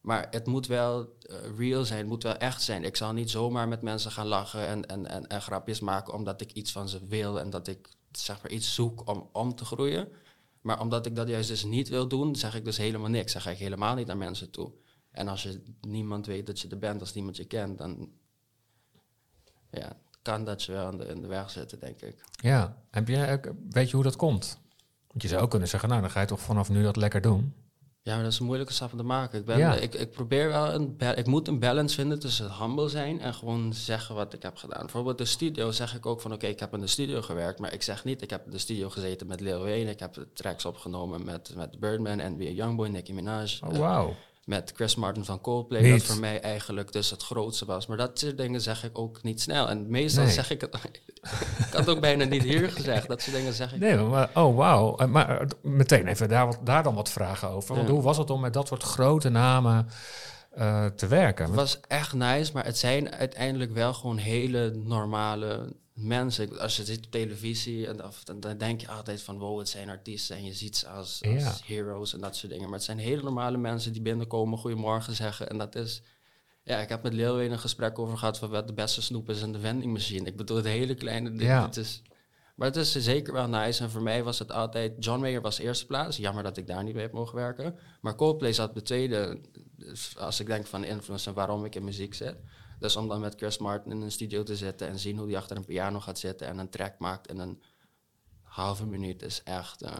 Maar 0.00 0.26
het 0.30 0.46
moet 0.46 0.66
wel 0.66 1.16
eh, 1.20 1.36
real 1.58 1.84
zijn, 1.84 1.98
het 1.98 2.08
moet 2.08 2.22
wel 2.22 2.36
echt 2.36 2.62
zijn. 2.62 2.84
Ik 2.84 2.96
zal 2.96 3.12
niet 3.12 3.30
zomaar 3.30 3.68
met 3.68 3.82
mensen 3.82 4.10
gaan 4.10 4.26
lachen 4.26 4.66
en, 4.66 4.86
en, 4.86 5.06
en, 5.06 5.26
en 5.26 5.42
grapjes 5.42 5.80
maken 5.80 6.14
omdat 6.14 6.40
ik 6.40 6.52
iets 6.52 6.72
van 6.72 6.88
ze 6.88 7.06
wil 7.06 7.40
en 7.40 7.50
dat 7.50 7.66
ik 7.68 7.88
zeg 8.12 8.42
maar 8.42 8.50
iets 8.50 8.74
zoek 8.74 9.08
om, 9.08 9.28
om 9.32 9.54
te 9.54 9.64
groeien. 9.64 10.08
Maar 10.60 10.80
omdat 10.80 11.06
ik 11.06 11.16
dat 11.16 11.28
juist 11.28 11.48
dus 11.48 11.64
niet 11.64 11.88
wil 11.88 12.08
doen, 12.08 12.36
zeg 12.36 12.54
ik 12.54 12.64
dus 12.64 12.76
helemaal 12.76 13.08
niks. 13.10 13.32
Dan 13.32 13.42
ga 13.42 13.50
ik 13.50 13.58
helemaal 13.58 13.94
niet 13.94 14.06
naar 14.06 14.16
mensen 14.16 14.50
toe. 14.50 14.72
En 15.10 15.28
als 15.28 15.42
je 15.42 15.62
niemand 15.80 16.26
weet 16.26 16.46
dat 16.46 16.60
je 16.60 16.68
er 16.68 16.78
bent, 16.78 17.00
als 17.00 17.14
niemand 17.14 17.36
je 17.36 17.44
kent, 17.44 17.78
dan 17.78 18.10
ja, 19.70 19.96
kan 20.22 20.44
dat 20.44 20.62
je 20.62 20.72
wel 20.72 20.90
in 20.90 20.98
de, 20.98 21.04
in 21.04 21.20
de 21.20 21.26
weg 21.26 21.50
zitten, 21.50 21.80
denk 21.80 22.00
ik. 22.00 22.24
Ja, 22.42 22.76
heb 22.90 23.08
je, 23.08 23.26
ook- 23.30 23.52
weet 23.70 23.88
je 23.90 23.94
hoe 23.94 24.04
dat 24.04 24.16
komt? 24.16 24.58
Want 25.08 25.22
je 25.22 25.28
zou 25.28 25.42
ook 25.42 25.50
kunnen 25.50 25.68
zeggen, 25.68 25.88
nou 25.88 26.00
dan 26.00 26.10
ga 26.10 26.20
je 26.20 26.26
toch 26.26 26.40
vanaf 26.40 26.68
nu 26.68 26.82
dat 26.82 26.96
lekker 26.96 27.20
doen. 27.20 27.54
Ja, 28.02 28.14
maar 28.14 28.22
dat 28.24 28.32
is 28.32 28.38
een 28.38 28.44
moeilijke 28.46 28.72
stap 28.72 28.92
om 28.92 28.98
te 28.98 29.04
maken. 29.04 29.38
Ik, 29.38 29.44
ben, 29.44 29.58
Ja. 29.58 29.74
ik, 29.74 29.94
ik 29.94 30.10
probeer 30.10 30.48
wel 30.48 30.72
een... 30.74 30.96
Ik 31.16 31.26
moet 31.26 31.48
een 31.48 31.58
balance 31.58 31.94
vinden 31.94 32.18
tussen 32.18 32.44
het 32.44 32.54
humble 32.58 32.88
zijn 32.88 33.20
en 33.20 33.34
gewoon 33.34 33.72
zeggen 33.74 34.14
wat 34.14 34.32
ik 34.32 34.42
heb 34.42 34.56
gedaan. 34.56 34.80
Bijvoorbeeld 34.80 35.18
de 35.18 35.24
studio 35.24 35.70
zeg 35.70 35.94
ik 35.94 36.06
ook 36.06 36.20
van... 36.20 36.32
Oké, 36.32 36.46
ik 36.46 36.60
heb 36.60 36.74
in 36.74 36.80
de 36.80 36.86
studio 36.86 37.22
gewerkt, 37.22 37.58
maar 37.60 37.72
ik 37.72 37.82
zeg 37.82 38.04
niet... 38.04 38.22
Ik 38.22 38.30
heb 38.30 38.44
in 38.44 38.50
de 38.50 38.58
studio 38.58 38.90
gezeten 38.90 39.26
met 39.26 39.40
Lil 39.40 39.58
Wayne. 39.62 39.90
Ik 39.90 40.00
heb 40.00 40.26
tracks 40.34 40.64
opgenomen 40.64 41.24
met, 41.24 41.54
met 41.56 41.80
Birdman, 41.80 42.16
NBA 42.34 42.44
Youngboy, 42.44 42.88
Nicki 42.88 43.12
Minaj. 43.14 43.58
Oh, 43.64 43.76
wauw. 43.76 44.14
Met 44.44 44.72
Chris 44.74 44.94
Martin 44.94 45.24
van 45.24 45.40
Coldplay. 45.40 45.82
Niet. 45.82 45.90
Dat 45.92 46.02
voor 46.02 46.20
mij 46.20 46.40
eigenlijk 46.40 46.92
dus 46.92 47.10
het 47.10 47.22
grootste 47.22 47.64
was. 47.64 47.86
Maar 47.86 47.96
dat 47.96 48.18
soort 48.18 48.36
dingen 48.38 48.60
zeg 48.60 48.84
ik 48.84 48.98
ook 48.98 49.22
niet 49.22 49.40
snel. 49.40 49.68
En 49.68 49.90
meestal 49.90 50.24
Nee. 50.24 50.32
zeg 50.32 50.50
ik 50.50 50.60
het... 50.60 50.74
ik 50.84 51.72
had 51.72 51.72
het 51.72 51.88
ook 51.88 52.00
bijna 52.00 52.24
niet 52.24 52.42
hier 52.42 52.70
gezegd. 52.70 53.08
Dat 53.08 53.22
soort 53.22 53.36
dingen 53.36 53.52
zeg 53.52 53.72
ik... 53.74 53.80
Nee, 53.80 53.96
maar 53.96 54.30
oh 54.34 54.56
wauw. 54.56 54.96
Eh, 54.96 55.06
Maar 55.06 55.40
eh, 55.40 55.46
meteen 55.62 56.06
even 56.06 56.28
daar, 56.28 56.46
wat, 56.46 56.58
daar 56.64 56.82
dan 56.82 56.94
wat 56.94 57.10
vragen 57.10 57.48
over. 57.50 57.74
Want 57.74 57.86
Ja. 57.88 57.94
hoe 57.94 58.02
was 58.02 58.16
het 58.16 58.30
om 58.30 58.40
met 58.40 58.52
dat 58.52 58.66
soort 58.68 58.82
grote 58.82 59.28
namen 59.28 59.88
eh, 60.50 60.86
te 60.86 61.06
werken? 61.06 61.44
Het 61.46 61.54
was 61.54 61.80
echt 61.88 62.12
nice, 62.12 62.50
maar 62.54 62.64
het 62.64 62.78
zijn 62.78 63.14
uiteindelijk 63.14 63.72
wel 63.72 63.94
gewoon 63.94 64.16
hele 64.16 64.70
normale 64.84 65.72
mensen. 66.00 66.58
Als 66.58 66.76
je 66.76 66.84
ziet 66.84 67.04
op 67.04 67.10
televisie, 67.10 67.86
en 67.86 67.96
dan, 67.96 68.40
dan 68.40 68.58
denk 68.58 68.80
je 68.80 68.88
altijd 68.88 69.22
van 69.22 69.38
wow, 69.38 69.58
het 69.58 69.68
zijn 69.68 69.88
artiesten 69.88 70.36
en 70.36 70.44
je 70.44 70.54
ziet 70.54 70.76
ze 70.76 70.88
als, 70.88 71.20
heroes 71.64 72.14
en 72.14 72.20
dat 72.20 72.36
soort 72.36 72.52
dingen. 72.52 72.64
Maar 72.64 72.78
het 72.78 72.84
zijn 72.84 72.98
hele 72.98 73.22
normale 73.22 73.56
mensen 73.56 73.92
die 73.92 74.02
binnenkomen, 74.02 74.58
goedemorgen 74.58 75.14
zeggen. 75.14 75.50
En 75.50 75.58
dat 75.58 75.74
is, 75.74 76.02
ja, 76.62 76.78
ik 76.78 76.88
heb 76.88 77.02
met 77.02 77.16
Wayne 77.16 77.44
een 77.44 77.58
gesprek 77.58 77.98
over 77.98 78.18
gehad 78.18 78.38
van 78.38 78.50
wat 78.50 78.66
de 78.66 78.72
beste 78.72 79.02
snoep 79.02 79.28
is 79.28 79.42
in 79.42 79.52
de 79.52 79.60
vending 79.60 79.92
machine. 79.92 80.26
Ik 80.26 80.36
bedoel, 80.36 80.56
het 80.56 80.66
hele 80.66 80.94
kleine 80.94 81.30
ding. 81.30 81.42
Ja. 81.42 81.66
Het 81.66 81.76
is, 81.76 82.02
maar 82.60 82.68
het 82.68 82.76
is 82.76 82.92
zeker 82.92 83.32
wel 83.32 83.48
nice. 83.48 83.82
En 83.82 83.90
voor 83.90 84.02
mij 84.02 84.22
was 84.22 84.38
het 84.38 84.52
altijd... 84.52 85.04
John 85.04 85.20
Mayer 85.20 85.40
was 85.40 85.58
eerste 85.58 85.86
plaats. 85.86 86.16
Jammer 86.16 86.42
dat 86.42 86.56
ik 86.56 86.66
daar 86.66 86.84
niet 86.84 86.94
mee 86.94 87.02
heb 87.02 87.12
mogen 87.12 87.34
werken. 87.34 87.78
Maar 88.00 88.14
Coldplay 88.14 88.52
zat 88.52 88.68
op 88.68 88.74
de 88.74 88.82
tweede. 88.82 89.40
Dus 89.76 90.16
als 90.18 90.40
ik 90.40 90.46
denk 90.46 90.66
van 90.66 90.84
influence 90.84 91.28
en 91.28 91.34
waarom 91.34 91.64
ik 91.64 91.74
in 91.74 91.84
muziek 91.84 92.14
zit. 92.14 92.36
Dus 92.80 92.96
om 92.96 93.08
dan 93.08 93.20
met 93.20 93.34
Chris 93.36 93.58
Martin 93.58 93.90
in 93.92 94.00
een 94.00 94.12
studio 94.12 94.42
te 94.42 94.56
zitten... 94.56 94.88
en 94.88 94.98
zien 94.98 95.18
hoe 95.18 95.26
hij 95.28 95.36
achter 95.36 95.56
een 95.56 95.64
piano 95.64 96.00
gaat 96.00 96.18
zitten... 96.18 96.46
en 96.46 96.58
een 96.58 96.68
track 96.70 96.98
maakt 96.98 97.28
in 97.30 97.38
een 97.38 97.62
halve 98.42 98.86
minuut... 98.86 99.22
is 99.22 99.42
echt... 99.42 99.82
eh 99.82 99.92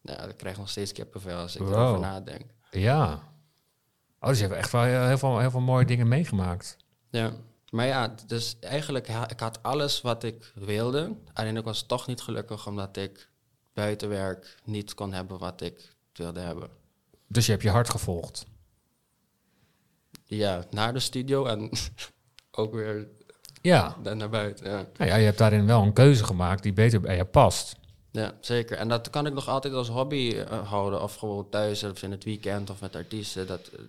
ja, 0.00 0.18
ik 0.22 0.36
krijg 0.36 0.56
nog 0.58 0.68
steeds 0.70 0.92
kippenvel 0.92 1.38
als 1.38 1.54
ik 1.56 1.60
Wow. 1.62 1.72
erover 1.72 2.00
nadenk. 2.00 2.44
Ja. 2.70 3.22
Oh, 4.20 4.28
dus 4.28 4.38
je 4.38 4.44
hebt 4.44 4.56
echt 4.56 4.72
wel 4.72 4.82
heel 4.82 5.06
heel 5.06 5.18
veel, 5.18 5.38
heel 5.38 5.50
veel 5.50 5.60
mooie 5.60 5.84
dingen 5.84 6.08
meegemaakt. 6.08 6.76
Ja, 7.10 7.32
maar 7.70 7.86
ja, 7.86 8.14
dus 8.26 8.56
eigenlijk, 8.60 9.08
ha- 9.08 9.30
ik 9.30 9.40
had 9.40 9.62
alles 9.62 10.00
wat 10.00 10.22
ik 10.24 10.52
wilde. 10.54 11.16
Alleen 11.32 11.56
ik 11.56 11.64
was 11.64 11.82
toch 11.82 12.06
niet 12.06 12.20
gelukkig 12.20 12.66
omdat 12.66 12.96
ik 12.96 13.28
buiten 13.72 14.08
werk 14.08 14.58
niet 14.64 14.94
kon 14.94 15.12
hebben 15.12 15.38
wat 15.38 15.60
ik 15.60 15.94
wilde 16.12 16.40
hebben. 16.40 16.70
Dus 17.26 17.46
je 17.46 17.52
hebt 17.52 17.64
je 17.64 17.70
hart 17.70 17.90
gevolgd. 17.90 18.46
Ja, 20.24 20.64
naar 20.70 20.92
de 20.92 21.00
studio 21.00 21.44
en 21.44 21.70
ook 22.58 22.74
weer 22.74 23.08
Ja. 23.62 23.96
naar 24.02 24.28
buiten. 24.28 24.70
Ja. 24.70 24.86
Nou 24.96 25.10
ja, 25.10 25.16
je 25.16 25.24
hebt 25.24 25.38
daarin 25.38 25.66
wel 25.66 25.82
een 25.82 25.92
keuze 25.92 26.24
gemaakt 26.24 26.62
die 26.62 26.72
beter 26.72 27.00
bij 27.00 27.16
je 27.16 27.24
past. 27.24 27.76
ja, 28.10 28.32
zeker. 28.40 28.76
En 28.76 28.88
dat 28.88 29.10
kan 29.10 29.26
ik 29.26 29.32
nog 29.32 29.48
altijd 29.48 29.74
als 29.74 29.88
hobby 29.88 30.34
eh, 30.36 30.68
houden. 30.68 31.02
Of 31.02 31.14
gewoon 31.14 31.48
thuis 31.48 31.82
of 31.84 32.02
in 32.02 32.10
het 32.10 32.24
weekend 32.24 32.70
of 32.70 32.80
met 32.80 32.96
artiesten. 32.96 33.46
Dat 33.46 33.68
eh, 33.68 33.80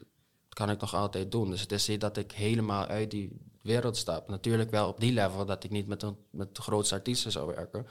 kan 0.50 0.70
ik 0.70 0.80
nog 0.80 0.94
altijd 0.96 1.32
doen. 1.32 1.50
Dus 1.50 1.62
het 1.62 1.72
is 1.72 1.88
niet 1.88 2.02
dat 2.02 2.18
ik 2.18 2.32
helemaal 2.32 2.86
uit 2.86 3.12
die 3.12 3.32
wereld 3.62 3.98
stap. 3.98 4.30
Natuurlijk 4.30 4.72
wel 4.72 4.88
op 4.88 5.00
die 5.00 5.14
level 5.14 5.46
dat 5.46 5.64
ik 5.64 5.72
niet 5.72 5.88
met, 5.88 6.04
een, 6.04 6.18
met 6.30 6.56
de 6.56 6.62
grootste 6.62 6.96
artiesten 6.96 7.32
zou 7.32 7.48
werken. 7.56 7.86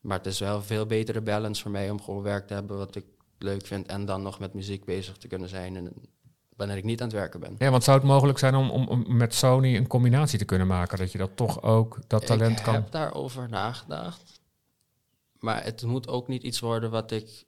Maar 0.00 0.16
het 0.18 0.26
is 0.26 0.38
wel 0.38 0.56
een 0.56 0.62
veel 0.62 0.86
betere 0.86 1.20
balance 1.20 1.62
voor 1.62 1.70
mij 1.70 1.90
om 1.90 2.02
gewoon 2.02 2.22
werk 2.22 2.46
te 2.46 2.54
hebben 2.54 2.76
wat 2.76 2.94
ik 2.94 3.04
leuk 3.38 3.66
vind. 3.66 3.86
En 3.86 4.04
dan 4.04 4.22
nog 4.22 4.38
met 4.38 4.54
muziek 4.54 4.84
bezig 4.84 5.16
te 5.16 5.28
kunnen 5.28 5.48
zijn. 5.48 5.76
En, 5.76 5.92
wanneer 6.56 6.76
ik 6.76 6.84
niet 6.84 7.00
aan 7.00 7.06
het 7.06 7.16
werken 7.16 7.40
ben. 7.40 7.56
Ja, 7.58 7.70
want 7.70 7.84
zou 7.84 7.98
het 7.98 8.06
mogelijk 8.06 8.38
zijn 8.38 8.54
om, 8.54 8.70
om, 8.70 8.88
om 8.88 9.16
met 9.16 9.34
Sony 9.34 9.76
een 9.76 9.86
combinatie 9.86 10.38
te 10.38 10.44
kunnen 10.44 10.66
maken? 10.66 10.98
Dat 10.98 11.12
je 11.12 11.18
dat 11.18 11.36
toch 11.36 11.62
ook, 11.62 11.98
dat 12.06 12.26
talent 12.26 12.58
ik 12.58 12.64
kan... 12.64 12.74
heb 12.74 12.90
daarover 12.90 13.48
nagedacht. 13.48 14.40
Maar 15.38 15.64
het 15.64 15.82
moet 15.82 16.08
ook 16.08 16.28
niet 16.28 16.42
iets 16.42 16.60
worden 16.60 16.90
wat 16.90 17.10
ik... 17.10 17.44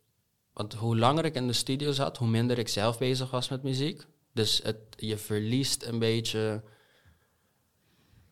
Want 0.52 0.74
hoe 0.74 0.96
langer 0.96 1.24
ik 1.24 1.34
in 1.34 1.46
de 1.46 1.52
studio 1.52 1.92
zat, 1.92 2.16
hoe 2.16 2.28
minder 2.28 2.58
ik 2.58 2.68
zelf 2.68 2.98
bezig 2.98 3.30
was 3.30 3.48
met 3.48 3.62
muziek. 3.62 4.06
Dus 4.32 4.60
het, 4.64 4.78
je 4.96 5.16
verliest 5.16 5.86
een 5.86 5.98
beetje... 5.98 6.62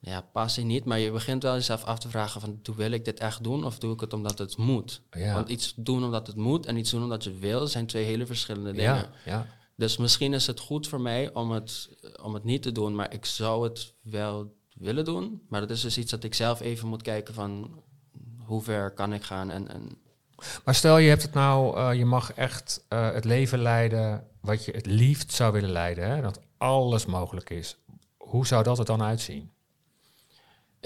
Ja, 0.00 0.21
passie 0.21 0.64
niet, 0.64 0.85
maar 0.85 0.99
je 0.99 1.11
begint 1.11 1.42
wel 1.42 1.54
jezelf 1.54 1.85
af 1.85 1.99
te 1.99 2.09
vragen 2.09 2.40
van... 2.40 2.59
Doe, 2.62 2.75
wil 2.75 2.90
ik 2.90 3.04
dit 3.04 3.21
echt 3.21 3.45
doen 3.45 3.64
of 3.64 3.78
doe 3.78 3.92
ik 3.92 4.00
het 4.00 4.12
omdat 4.12 4.38
het 4.38 4.56
moet? 4.56 5.02
Ja. 5.11 5.35
Want 5.35 5.49
iets 5.49 5.75
doen 5.76 6.04
omdat 6.04 6.26
het 6.26 6.37
moet 6.37 6.66
en 6.66 6.76
iets 6.76 6.90
doen 6.90 7.02
omdat 7.02 7.25
je 7.25 7.33
wil... 7.33 7.66
zijn 7.66 7.87
twee 7.87 8.04
hele 8.04 8.26
verschillende 8.26 8.73
dingen. 8.73 8.95
Ja, 8.95 9.11
ja. 9.25 9.47
Dus 9.76 9.97
misschien 9.97 10.35
is 10.35 10.47
het 10.47 10.61
goed 10.61 10.88
voor 10.88 11.00
mij 11.00 11.33
om 11.33 11.50
het, 11.50 11.88
om 12.23 12.35
het 12.35 12.45
niet 12.45 12.62
te 12.62 12.73
doen, 12.73 12.95
maar 12.95 13.12
ik 13.12 13.25
zou 13.25 13.64
het 13.64 13.95
wel 14.02 14.54
willen 14.75 15.04
doen. 15.04 15.42
Maar 15.49 15.61
dat 15.61 15.71
is 15.71 15.80
dus 15.80 15.99
iets 15.99 16.11
dat 16.11 16.25
ik 16.25 16.35
zelf 16.35 16.61
even 16.61 16.88
moet 16.88 17.02
kijken 17.02 17.35
van 17.35 17.83
hoe 18.38 18.62
ver 18.62 18.90
kan 18.90 19.12
ik 19.12 19.23
gaan. 19.23 19.50
En, 19.50 19.68
en 19.68 19.99
Maar 20.64 20.75
stel 20.75 20.99
je 20.99 21.09
hebt 21.09 21.23
het 21.23 21.35
nou, 21.35 21.76
eh, 21.76 21.99
je 21.99 22.04
mag 22.04 22.33
echt 22.33 22.85
eh, 22.88 23.12
het 23.12 23.25
leven 23.25 23.59
leiden 23.59 24.26
wat 24.40 24.64
je 24.64 24.73
het 24.73 24.87
liefst 24.87 25.33
zou 25.33 25.52
willen 25.52 25.73
leiden. 25.73 26.11
Hè? 26.11 26.21
Dat 26.21 26.40
alles 26.56 27.06
mogelijk 27.06 27.50
is. 27.50 27.76
Hoe 28.16 28.47
zou 28.47 28.62
dat 28.62 28.78
er 28.78 28.85
dan 28.85 29.02
uitzien? 29.02 29.50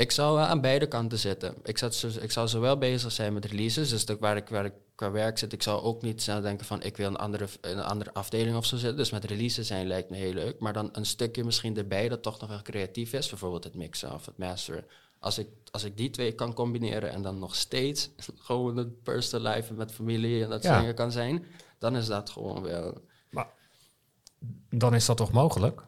ik 0.01 0.11
zou 0.11 0.37
wel 0.37 0.45
aan 0.45 0.61
beide 0.61 0.87
kanten 0.87 1.19
zitten. 1.19 1.55
Ik, 1.63 1.79
zat, 1.79 2.07
ik 2.21 2.31
zou 2.31 2.49
zowel 2.49 2.79
bezig 2.79 3.13
zijn 3.13 3.33
met 3.33 3.45
releases, 3.45 3.89
dus 3.89 4.05
dat 4.05 4.19
waar, 4.19 4.37
ik, 4.37 4.49
waar 4.49 4.65
ik 4.65 4.73
qua 5.01 5.11
werk 5.11 5.39
zit. 5.39 5.53
Ik 5.53 5.63
zou 5.63 5.83
ook 5.83 6.03
niet 6.03 6.23
snel 6.23 6.41
denken 6.41 6.67
van 6.67 6.83
ik 6.83 6.97
wil 6.97 7.07
een 7.07 7.17
andere, 7.17 7.47
een 7.61 7.81
andere 7.81 8.13
afdeling 8.15 8.57
of 8.57 8.65
zo 8.67 8.77
zitten. 8.77 8.97
Dus 8.97 9.11
met 9.11 9.25
releases 9.25 9.67
zijn 9.67 9.87
lijkt 9.87 10.11
me 10.11 10.17
heel 10.17 10.33
leuk. 10.33 10.59
Maar 10.59 10.73
dan 10.73 10.89
een 10.93 11.07
stukje 11.07 11.45
misschien 11.45 11.77
erbij 11.77 12.09
dat 12.09 12.23
toch 12.23 12.41
nog 12.41 12.49
wel 12.49 12.63
creatief 12.63 13.13
is. 13.13 13.29
Bijvoorbeeld 13.29 13.65
het 13.65 13.75
mixen 13.75 14.13
of 14.13 14.27
het 14.27 14.39
masteren. 14.39 14.85
Als 15.19 15.39
ik, 15.39 15.49
als 15.71 15.85
ik 15.85 15.97
die 15.97 16.11
twee 16.11 16.33
kan 16.33 16.55
combineren 16.55 17.11
en 17.11 17.23
dan 17.23 17.39
nog 17.39 17.55
steeds 17.57 18.11
gewoon 18.49 18.77
het 18.77 19.03
personal 19.03 19.53
life 19.55 19.75
met 19.75 19.93
familie 19.93 20.43
en 20.43 20.49
dat 20.51 20.63
soort 20.63 20.75
Ja. 20.75 20.81
dingen 20.81 20.95
kan 20.95 21.13
zijn, 21.13 21.45
dan 21.79 21.97
is 21.97 22.07
dat 22.07 22.31
gewoon 22.31 22.63
wel. 22.63 23.09
Dan 24.71 24.95
is 24.95 25.07
dat 25.07 25.17
toch 25.17 25.33
mogelijk? 25.33 25.83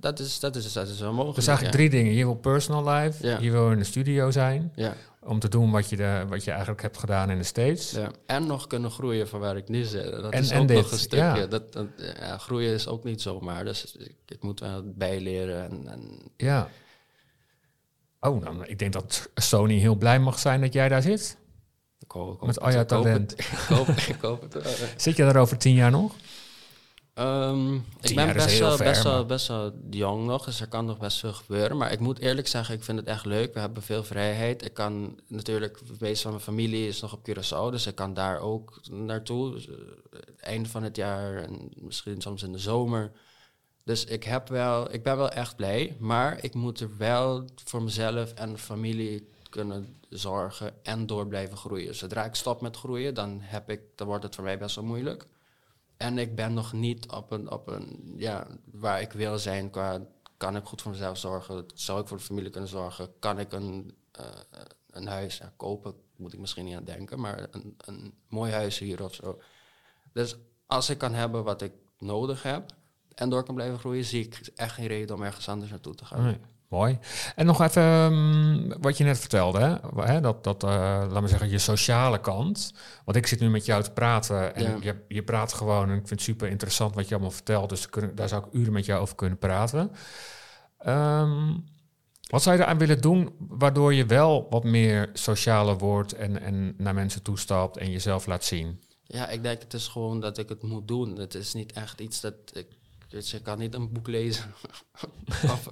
Dat 0.00 0.18
is, 0.18 0.40
dat 0.40 0.56
is, 0.56 0.72
dat 0.72 0.88
is 0.88 1.00
wel 1.00 1.12
mogelijk. 1.12 1.36
Dus 1.36 1.46
eigenlijk 1.46 1.76
ja. 1.78 1.82
drie 1.82 1.98
dingen. 2.00 2.14
Je 2.16 2.24
wil 2.24 2.34
personal 2.34 2.88
life, 2.94 3.26
Ja. 3.26 3.38
je 3.38 3.50
wil 3.50 3.70
in 3.70 3.78
de 3.78 3.84
studio 3.84 4.30
zijn, 4.30 4.72
Ja, 4.74 4.94
om 5.20 5.38
te 5.38 5.48
doen 5.48 5.70
wat 5.70 5.88
je, 5.88 5.96
de, 5.96 6.24
wat 6.28 6.44
je 6.44 6.50
eigenlijk 6.50 6.82
hebt 6.82 6.98
gedaan 6.98 7.30
in 7.30 7.38
de 7.38 7.44
States. 7.44 7.90
ja. 7.90 8.10
En 8.26 8.46
nog 8.46 8.66
kunnen 8.66 8.90
groeien 8.90 9.28
van 9.28 9.40
waar 9.40 9.56
ik 9.56 9.68
nu 9.68 9.84
zit. 9.84 10.10
Dat 10.10 10.32
En- 10.32 10.40
is 10.42 10.50
en 10.50 10.60
ook 10.60 10.68
dit, 10.68 10.76
nog 10.76 10.92
een 10.92 10.98
stukje. 10.98 11.48
Dat, 11.48 11.72
dat, 11.72 11.86
ja, 12.20 12.38
groeien 12.38 12.72
is 12.72 12.86
ook 12.86 13.04
niet 13.04 13.22
zomaar. 13.22 13.64
Dus 13.64 13.96
ik, 13.96 14.14
ik 14.26 14.42
moet 14.42 14.60
wel 14.60 14.82
bijleren. 14.84 15.70
En, 15.70 15.88
en 15.88 16.30
Ja. 16.36 16.68
Oh, 18.20 18.42
nou, 18.42 18.64
ik 18.66 18.78
denk 18.78 18.92
dat 18.92 19.30
Sony 19.34 19.78
heel 19.78 19.94
blij 19.96 20.18
mag 20.20 20.38
zijn 20.38 20.60
dat 20.60 20.72
jij 20.72 20.88
daar 20.88 21.02
zit. 21.02 21.36
ik 22.00 22.10
hoop, 22.10 22.32
ik 22.32 22.38
hoop 22.38 22.46
Met 22.46 22.60
al 22.60 22.72
jouw 22.72 22.84
talent. 22.84 23.32
Ik 23.40 23.46
hoop, 23.68 23.88
ik 23.88 24.20
hoop 24.20 24.52
het. 24.52 24.92
Zit 24.96 25.16
je 25.16 25.22
daar 25.22 25.36
over 25.36 25.58
tien 25.58 25.74
jaar 25.74 25.90
nog? 25.90 26.14
Ehm, 27.18 27.74
ik 28.00 28.14
ben 28.14 28.32
best 28.32 28.58
wel, 28.58 28.76
ver, 28.76 28.84
best, 28.84 29.02
wel, 29.02 29.26
best 29.26 29.48
wel 29.48 29.72
jong 29.90 30.26
nog, 30.26 30.44
dus 30.44 30.60
er 30.60 30.68
kan 30.68 30.84
nog 30.84 30.98
best 30.98 31.18
veel 31.18 31.32
gebeuren. 31.32 31.76
Maar 31.76 31.92
ik 31.92 32.00
moet 32.00 32.18
eerlijk 32.18 32.46
zeggen, 32.46 32.74
ik 32.74 32.84
vind 32.84 32.98
het 32.98 33.06
echt 33.06 33.24
leuk. 33.24 33.54
We 33.54 33.60
hebben 33.60 33.82
veel 33.82 34.04
vrijheid. 34.04 34.64
Ik 34.64 34.74
kan 34.74 35.20
natuurlijk, 35.26 35.78
de 35.86 35.94
meeste 35.98 36.22
van 36.22 36.30
mijn 36.30 36.42
familie 36.42 36.88
is 36.88 37.00
nog 37.00 37.12
op 37.12 37.28
Curaçao, 37.28 37.70
dus 37.70 37.86
ik 37.86 37.94
kan 37.94 38.14
daar 38.14 38.40
ook 38.40 38.80
naartoe. 38.90 39.52
Dus, 39.52 39.68
eh, 39.68 39.74
het 40.10 40.40
einde 40.40 40.68
van 40.68 40.82
het 40.82 40.96
jaar 40.96 41.42
en 41.42 41.70
misschien 41.74 42.20
soms 42.20 42.42
in 42.42 42.52
de 42.52 42.58
zomer. 42.58 43.12
Dus 43.84 44.04
ik, 44.04 44.24
heb 44.24 44.48
wel, 44.48 44.92
ik 44.92 45.02
ben 45.02 45.16
wel 45.16 45.30
echt 45.30 45.56
blij, 45.56 45.96
maar 45.98 46.44
ik 46.44 46.54
moet 46.54 46.80
er 46.80 46.96
wel 46.96 47.44
voor 47.64 47.82
mezelf 47.82 48.32
en 48.32 48.58
familie 48.58 49.28
kunnen 49.50 49.96
zorgen 50.08 50.72
en 50.82 51.06
door 51.06 51.26
blijven 51.26 51.56
groeien. 51.56 51.94
Zodra 51.94 52.24
ik 52.24 52.34
stop 52.34 52.60
met 52.60 52.76
groeien, 52.76 53.14
dan, 53.14 53.38
heb 53.40 53.70
ik, 53.70 53.80
dan 53.94 54.06
wordt 54.06 54.24
het 54.24 54.34
voor 54.34 54.44
mij 54.44 54.58
best 54.58 54.74
wel 54.74 54.84
moeilijk. 54.84 55.26
En 55.98 56.18
ik 56.18 56.34
ben 56.34 56.54
nog 56.54 56.72
niet 56.72 57.10
op 57.10 57.30
een, 57.30 57.50
op 57.50 57.68
een 57.68 58.14
ja, 58.16 58.46
waar 58.64 59.00
ik 59.00 59.12
wil 59.12 59.38
zijn 59.38 59.70
qua 59.70 60.00
kan 60.36 60.56
ik 60.56 60.64
goed 60.64 60.82
voor 60.82 60.90
mezelf 60.90 61.18
zorgen, 61.18 61.64
zou 61.74 62.00
ik 62.00 62.08
voor 62.08 62.16
de 62.16 62.22
familie 62.22 62.50
kunnen 62.50 62.70
zorgen, 62.70 63.18
kan 63.18 63.38
ik 63.38 63.52
een, 63.52 63.94
eh, 64.10 64.24
een 64.90 65.06
huis 65.06 65.38
ja, 65.38 65.52
kopen, 65.56 65.94
moet 66.16 66.32
ik 66.32 66.38
misschien 66.38 66.64
niet 66.64 66.76
aan 66.76 66.84
denken, 66.84 67.20
maar 67.20 67.48
een, 67.50 67.74
een 67.76 68.14
mooi 68.28 68.52
huis 68.52 68.78
hier 68.78 69.04
of 69.04 69.14
zo. 69.14 69.40
Dus 70.12 70.36
als 70.66 70.90
ik 70.90 70.98
kan 70.98 71.14
hebben 71.14 71.44
wat 71.44 71.62
ik 71.62 71.72
nodig 71.98 72.42
heb 72.42 72.70
en 73.14 73.28
door 73.30 73.42
kan 73.42 73.54
blijven 73.54 73.78
groeien, 73.78 74.04
zie 74.04 74.24
ik 74.24 74.50
echt 74.54 74.74
geen 74.74 74.86
reden 74.86 75.16
om 75.16 75.22
ergens 75.22 75.48
anders 75.48 75.70
naartoe 75.70 75.94
te 75.94 76.04
gaan. 76.04 76.38
Mooi. 76.68 76.98
En 77.36 77.46
nog 77.46 77.60
even 77.62 77.82
ehm, 77.82 78.80
wat 78.80 78.96
je 78.96 79.04
net 79.04 79.18
vertelde, 79.18 79.80
hè? 79.96 80.20
Dat, 80.20 80.44
dat 80.44 80.62
eh, 80.64 80.70
laat 81.10 81.20
me 81.20 81.28
zeggen, 81.28 81.50
je 81.50 81.58
sociale 81.58 82.20
kant. 82.20 82.72
Want 83.04 83.16
ik 83.16 83.26
zit 83.26 83.40
nu 83.40 83.50
met 83.50 83.64
jou 83.64 83.82
te 83.82 83.90
praten 83.92 84.54
en 84.54 84.62
Ja. 84.62 84.76
je, 84.80 85.04
je 85.08 85.22
praat 85.22 85.52
gewoon 85.52 85.82
en 85.90 85.94
ik 85.96 86.06
vind 86.06 86.10
het 86.10 86.20
super 86.20 86.48
interessant 86.48 86.94
wat 86.94 87.08
je 87.08 87.14
allemaal 87.14 87.30
vertelt. 87.32 87.68
Dus 87.68 87.88
kunnen, 87.88 88.14
daar 88.14 88.28
zou 88.28 88.44
ik 88.46 88.52
uren 88.52 88.72
met 88.72 88.86
jou 88.86 89.00
over 89.00 89.14
kunnen 89.14 89.38
praten. 89.38 89.90
Ehm, 90.78 91.54
wat 92.30 92.42
zou 92.42 92.56
je 92.56 92.62
eraan 92.62 92.78
willen 92.78 93.00
doen 93.00 93.34
waardoor 93.38 93.94
je 93.94 94.06
wel 94.06 94.46
wat 94.50 94.64
meer 94.64 95.10
socialer 95.12 95.78
wordt 95.78 96.12
en, 96.12 96.40
en 96.40 96.74
naar 96.76 96.94
mensen 96.94 97.22
toestapt 97.22 97.76
en 97.76 97.90
jezelf 97.90 98.26
laat 98.26 98.44
zien? 98.44 98.80
Ja, 99.02 99.28
ik 99.28 99.42
denk 99.42 99.60
het 99.62 99.74
is 99.74 99.86
gewoon 99.88 100.20
dat 100.20 100.38
ik 100.38 100.48
het 100.48 100.62
moet 100.62 100.88
doen. 100.88 101.18
Het 101.18 101.34
is 101.34 101.52
niet 101.54 101.72
echt 101.72 102.00
iets 102.00 102.20
dat 102.20 102.34
ik... 102.52 102.66
Dus 103.08 103.30
je 103.30 103.40
kan 103.40 103.58
niet 103.58 103.74
een 103.74 103.92
boek 103.92 104.06
lezen 104.08 104.54
of 105.52 105.68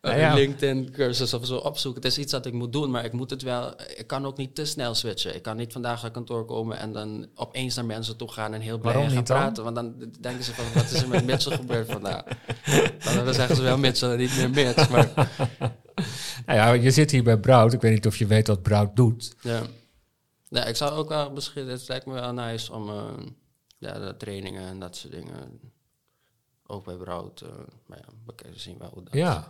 Nou 0.00 0.16
een. 0.20 0.34
LinkedIn-cursus 0.34 1.34
of 1.34 1.46
zo 1.46 1.56
opzoeken. 1.56 2.02
Het 2.02 2.10
is 2.12 2.18
iets 2.18 2.32
dat 2.32 2.46
ik 2.46 2.52
moet 2.52 2.72
doen, 2.72 2.90
maar 2.90 3.04
ik 3.04 3.12
moet 3.12 3.30
het 3.30 3.42
wel... 3.42 3.74
Ik 3.96 4.06
kan 4.06 4.26
ook 4.26 4.36
niet 4.36 4.54
te 4.54 4.64
snel 4.64 4.94
switchen. 4.94 5.34
Ik 5.34 5.42
kan 5.42 5.56
niet 5.56 5.72
vandaag 5.72 6.02
naar 6.02 6.10
kantoor 6.10 6.44
komen 6.44 6.78
en 6.78 6.92
dan 6.92 7.28
opeens 7.34 7.74
naar 7.74 7.84
mensen 7.84 8.16
toe 8.16 8.32
gaan 8.32 8.54
en 8.54 8.60
heel 8.60 8.78
blij 8.78 8.92
Waarom 8.92 9.10
gaan 9.10 9.24
dan? 9.24 9.36
praten. 9.36 9.64
Want 9.64 9.76
dan 9.76 10.12
denken 10.20 10.44
ze 10.44 10.54
van, 10.54 10.64
wat 10.74 10.90
is 10.90 11.02
er 11.02 11.08
met 11.08 11.26
Mitchell 11.26 11.56
gebeurd 11.56 11.90
vandaag? 11.90 12.22
Dan 13.24 13.34
zeggen 13.34 13.56
ze 13.56 13.62
wel 13.62 13.78
Mitchell 13.78 14.10
en 14.10 14.18
niet 14.18 14.36
meer 14.36 14.50
Mitch. 14.50 14.90
Maar 14.90 15.08
Nou 16.46 16.58
ja, 16.58 16.72
je 16.72 16.90
zit 16.90 17.10
hier 17.10 17.22
bij 17.22 17.38
Brout. 17.38 17.72
Ik 17.72 17.80
weet 17.80 17.92
niet 17.92 18.06
of 18.06 18.16
je 18.16 18.26
weet 18.26 18.46
wat 18.46 18.62
Brout 18.62 18.96
doet. 18.96 19.34
ja. 19.40 19.62
ja, 20.48 20.64
ik 20.64 20.76
zou 20.76 20.90
ook 20.90 21.08
wel 21.08 21.30
misschien... 21.32 21.68
Het 21.68 21.88
lijkt 21.88 22.06
me 22.06 22.12
wel 22.12 22.32
nice 22.32 22.72
om 22.72 22.88
eh, 22.88 23.04
ja, 23.78 23.98
de 23.98 24.16
trainingen 24.16 24.62
en 24.68 24.78
dat 24.78 24.96
soort 24.96 25.12
dingen... 25.12 25.70
Ook 26.72 26.84
bij 26.84 26.96
Brout. 26.96 27.40
eh, 27.40 27.48
maar 27.86 27.98
ja, 27.98 28.34
we 28.50 28.58
zien 28.58 28.78
wel 28.78 28.90
hoe 28.92 29.02
dat 29.02 29.14
Ja. 29.14 29.48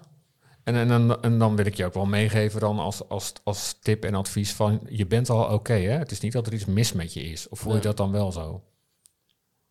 En, 0.65 0.75
en, 0.75 0.89
dan, 0.89 1.23
en 1.23 1.39
dan 1.39 1.57
wil 1.57 1.67
ik 1.67 1.75
je 1.75 1.85
ook 1.85 1.95
wel 1.95 2.07
meegeven 2.07 2.61
dan 2.61 2.79
als, 2.79 3.09
als, 3.09 3.33
als 3.43 3.77
tip 3.81 4.05
en 4.05 4.15
advies 4.15 4.53
van... 4.53 4.81
je 4.89 5.07
bent 5.07 5.31
al 5.31 5.55
oké, 5.55 5.73
hè? 5.73 5.99
Het 5.99 6.11
is 6.11 6.21
niet 6.21 6.33
dat 6.33 6.47
er 6.47 6.53
iets 6.53 6.65
mis 6.65 6.93
met 6.93 7.13
je 7.13 7.23
is. 7.23 7.49
Of 7.49 7.59
voel 7.59 7.75
je 7.75 7.81
dat 7.81 7.97
dan 7.97 8.13
wel 8.13 8.33
zo? 8.33 8.63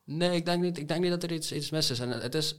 Nee, 0.03 0.36
ik 0.36 0.46
denk 0.46 0.62
niet, 0.62 0.77
ik 0.77 0.88
denk 0.88 1.01
niet 1.01 1.10
dat 1.10 1.24
er 1.24 1.31
iets, 1.31 1.51
iets 1.51 1.70
mis 1.70 1.89
is. 1.89 2.00
En 2.00 2.10
het 2.10 2.36
is. 2.36 2.55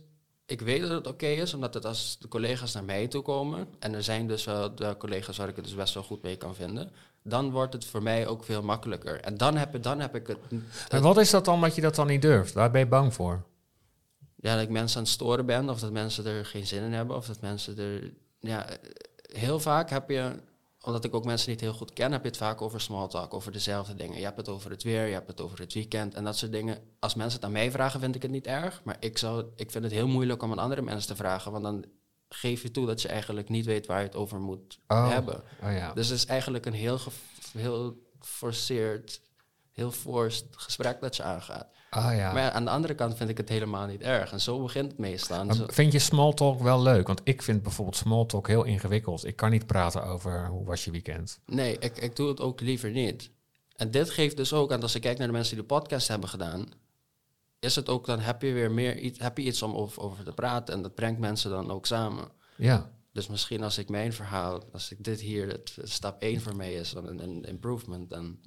Ik 0.47 0.61
weet 0.61 0.81
dat 0.81 0.91
het 0.91 1.07
oké 1.07 1.27
is, 1.27 1.55
omdat 1.55 1.75
het 1.75 1.85
als 1.85 2.17
de 2.19 2.29
collega's 2.29 2.73
naar 2.73 2.85
mij 2.85 3.09
toe 3.09 3.23
komen. 3.23 3.69
En 3.79 3.95
er 3.95 4.03
zijn 4.03 4.27
dus 4.27 4.45
de 4.45 4.95
collega's 4.99 5.37
waar 5.37 5.49
ik 5.49 5.57
het 5.57 5.65
dus 5.65 5.75
best 5.75 5.95
wel 5.95 6.03
goed 6.03 6.23
mee 6.23 6.37
kan 6.37 6.55
vinden. 6.55 6.91
Dan 7.23 7.51
wordt 7.51 7.73
het 7.73 7.85
voor 7.85 8.03
mij 8.03 8.27
ook 8.27 8.45
veel 8.45 8.63
makkelijker. 8.63 9.21
En 9.21 9.37
dan 9.37 9.57
heb, 9.57 9.83
dan 9.83 10.01
heb 10.01 10.15
ik 10.15 10.27
het. 10.27 10.39
En 10.89 11.03
wat 11.03 11.19
is 11.19 11.31
dat 11.31 11.45
dan 11.45 11.61
dat 11.61 11.75
je 11.75 11.81
dat 11.81 11.95
dan 11.95 12.07
niet 12.07 12.23
durft? 12.23 12.53
Waar 12.53 12.71
ben 12.71 12.81
je 12.81 12.87
bang 12.87 13.15
voor? 13.15 13.43
Ja, 14.43 14.55
dat 14.55 14.63
ik 14.63 14.69
mensen 14.71 14.97
aan 14.97 15.03
het 15.03 15.13
storen 15.13 15.47
ben, 15.47 15.69
of 15.71 15.81
dat 15.81 15.93
mensen 15.93 16.27
er 16.27 16.47
geen 16.47 16.67
zin 16.67 16.83
in 16.83 16.93
hebben, 16.93 17.17
of 17.17 17.27
dat 17.27 17.41
mensen 17.41 17.79
er. 17.79 18.13
Ja, 18.41 18.67
heel 19.33 19.61
vaak 19.61 19.91
heb 19.91 20.11
je, 20.11 20.33
omdat 20.81 21.05
ik 21.05 21.15
ook 21.15 21.25
mensen 21.25 21.51
niet 21.51 21.61
heel 21.61 21.73
goed 21.73 21.93
ken, 21.93 22.13
heb 22.13 22.23
je 22.23 22.29
het 22.29 22.37
vaak 22.37 22.63
over 22.63 22.81
small 22.81 23.09
talk, 23.09 23.35
over 23.35 23.53
dezelfde 23.53 23.95
dingen. 23.95 24.19
Je 24.19 24.25
hebt 24.25 24.37
het 24.37 24.49
over 24.49 24.71
het 24.71 24.83
weer, 24.83 25.07
je 25.07 25.13
hebt 25.13 25.29
het 25.29 25.41
over 25.41 25.59
het 25.59 25.73
weekend 25.73 26.15
en 26.15 26.25
dat 26.25 26.37
soort 26.37 26.53
dingen. 26.53 26.79
Als 26.99 27.15
mensen 27.15 27.37
het 27.37 27.45
aan 27.45 27.53
mij 27.53 27.71
vragen, 27.71 28.01
vind 28.01 28.15
ik 28.15 28.23
het 28.23 28.31
niet 28.31 28.47
erg, 28.47 28.81
maar 28.85 28.97
ik, 29.01 29.19
zou, 29.19 29.45
ik 29.57 29.71
vind 29.71 29.85
het 29.85 29.93
heel 29.93 30.09
moeilijk 30.09 30.43
om 30.43 30.51
aan 30.53 30.59
andere 30.59 30.83
mensen 30.83 31.09
te 31.09 31.17
vragen, 31.17 31.53
want 31.53 31.65
dan 31.65 31.85
geef 32.29 32.63
je 32.63 32.71
toe 32.71 32.87
dat 32.87 33.03
je 33.03 33.09
eigenlijk 33.09 33.49
niet 33.49 33.65
weet 33.65 33.87
waar 33.87 33.99
je 34.01 34.07
het 34.07 34.17
over 34.17 34.41
moet 34.41 34.79
Oh. 34.89 35.09
hebben. 35.09 35.43
Oh 35.63 35.73
ja. 35.73 35.93
Dus 35.93 36.09
het 36.09 36.19
is 36.19 36.27
eigenlijk 36.27 36.67
een 36.67 36.73
heel, 36.73 36.99
heel 37.53 37.97
forceerd, 38.21 39.21
heel 39.73 39.91
forced 39.91 40.45
gesprek 40.51 41.01
dat 41.01 41.17
je 41.17 41.23
aangaat. 41.23 41.67
Ah 41.95 42.17
ja. 42.17 42.33
Maar 42.33 42.51
aan 42.51 42.65
de 42.65 42.71
andere 42.71 42.95
kant 42.95 43.17
vind 43.17 43.31
ik 43.31 43.37
het 43.37 43.49
helemaal 43.49 43.87
niet 43.87 44.01
erg. 44.01 44.33
En 44.33 44.41
zo 44.41 44.63
begint 44.63 44.91
het 44.91 44.99
meestal. 44.99 45.45
Maar 45.45 45.57
vind 45.67 45.93
je 45.93 45.99
small 45.99 46.33
talk 46.33 46.61
wel 46.61 46.83
leuk? 46.83 47.07
Want 47.07 47.21
ik 47.25 47.43
vind 47.43 47.63
bijvoorbeeld 47.63 47.97
small 47.97 48.27
talk 48.27 48.47
heel 48.47 48.65
ingewikkeld. 48.65 49.27
Ik 49.27 49.37
kan 49.37 49.51
niet 49.51 49.67
praten 49.67 50.05
over 50.05 50.47
hoe 50.47 50.65
was 50.65 50.85
je 50.85 50.91
weekend. 50.91 51.41
Nee, 51.47 51.79
ik, 51.79 51.99
ik 51.99 52.17
doe 52.17 52.29
het 52.29 52.41
ook 52.41 52.61
liever 52.61 52.91
niet. 52.91 53.31
En 53.77 53.91
dit 53.91 54.11
geeft 54.11 54.37
dus 54.37 54.53
ook, 54.53 54.71
en 54.71 54.83
als 54.83 54.95
ik 54.95 55.01
kijk 55.01 55.19
naar 55.19 55.27
de 55.27 55.33
mensen 55.33 55.55
die 55.55 55.67
de 55.67 55.75
podcast 55.75 56.09
hebben 56.09 56.29
gedaan, 56.29 56.69
is 57.59 57.75
het 57.75 57.89
ook, 57.89 58.07
dan 58.07 58.19
heb 58.19 58.43
je 58.43 58.53
weer 58.53 58.71
meer 58.71 58.99
iets, 58.99 59.19
heb 59.19 59.39
je 59.39 59.45
iets 59.45 59.63
om 59.63 59.75
over, 59.75 60.03
over 60.03 60.25
te 60.25 60.33
praten. 60.33 60.75
En 60.75 60.83
dat 60.83 60.95
brengt 60.95 61.21
mensen 61.21 61.51
dan 61.51 61.71
ook 61.71 61.87
samen. 61.87 62.29
Ja. 62.57 62.91
Dus 63.13 63.27
misschien 63.27 63.63
als 63.63 63.79
ik 63.79 63.89
mijn 63.89 64.13
verhaal, 64.13 64.63
als 64.73 64.91
ik 64.91 65.05
dit 65.05 65.21
hier, 65.21 65.49
het, 65.49 65.79
stap 65.83 66.23
1 66.23 66.41
voor 66.41 66.57
mij 66.57 66.75
is, 66.75 66.91
dan 66.91 67.07
een, 67.07 67.23
een 67.23 67.45
improvement, 67.45 68.11
dan 68.11 68.39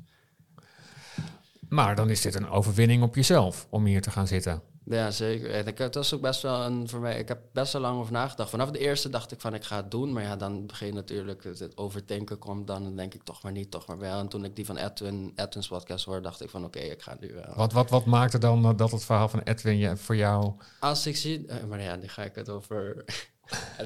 Maar 1.75 1.95
dan 1.95 2.09
is 2.09 2.21
dit 2.21 2.35
een 2.35 2.49
overwinning 2.49 3.03
op 3.03 3.15
jezelf 3.15 3.67
om 3.69 3.85
hier 3.85 4.01
te 4.01 4.11
gaan 4.11 4.27
zitten. 4.27 4.61
Ja, 4.85 5.11
zeker. 5.11 5.51
En 5.51 5.67
ik, 5.67 5.77
het 5.77 5.95
was 5.95 6.13
ook 6.13 6.21
best 6.21 6.41
wel 6.41 6.61
een 6.61 6.89
voor 6.89 6.99
mij. 6.99 7.19
Ik 7.19 7.27
heb 7.27 7.39
best 7.51 7.73
wel 7.73 7.81
lang 7.81 7.99
over 7.99 8.11
nagedacht. 8.11 8.49
Vanaf 8.49 8.71
de 8.71 8.79
eerste 8.79 9.09
dacht 9.09 9.31
ik 9.31 9.41
van 9.41 9.53
ik 9.53 9.63
ga 9.63 9.75
het 9.75 9.91
doen. 9.91 10.13
Maar 10.13 10.23
ja, 10.23 10.35
dan 10.35 10.65
begin 10.65 10.93
natuurlijk 10.93 11.43
het, 11.43 11.77
overdenken 11.77 12.37
komt. 12.37 12.67
Dan 12.67 12.95
denk 12.95 13.13
ik 13.13 13.23
toch 13.23 13.43
maar 13.43 13.51
niet, 13.51 13.71
toch 13.71 13.87
maar 13.87 13.97
wel. 13.97 14.19
En 14.19 14.27
toen 14.27 14.45
ik 14.45 14.55
die 14.55 14.65
van 14.65 14.77
Edwin, 14.77 15.31
Edwin's 15.35 15.67
podcast 15.67 16.05
hoorde, 16.05 16.21
dacht 16.21 16.41
ik 16.41 16.49
van 16.49 16.65
oké, 16.65 16.79
ik 16.79 17.01
ga 17.01 17.17
nu 17.19 17.33
wel. 17.33 17.55
Wat, 17.55 17.73
wat, 17.73 17.89
wat 17.89 18.05
maakte 18.05 18.37
dan 18.37 18.75
dat 18.75 18.91
het 18.91 19.05
verhaal 19.05 19.29
van 19.29 19.39
Edwin 19.39 19.77
je, 19.77 19.97
voor 19.97 20.15
jou... 20.15 20.53
Als 20.79 21.07
ik 21.07 21.15
zie, 21.15 21.47
eh, 21.47 21.63
maar 21.63 21.81
ja, 21.81 21.95
nu 21.95 22.07
ga 22.07 22.23
ik 22.23 22.35
het 22.35 22.49
over. 22.49 23.05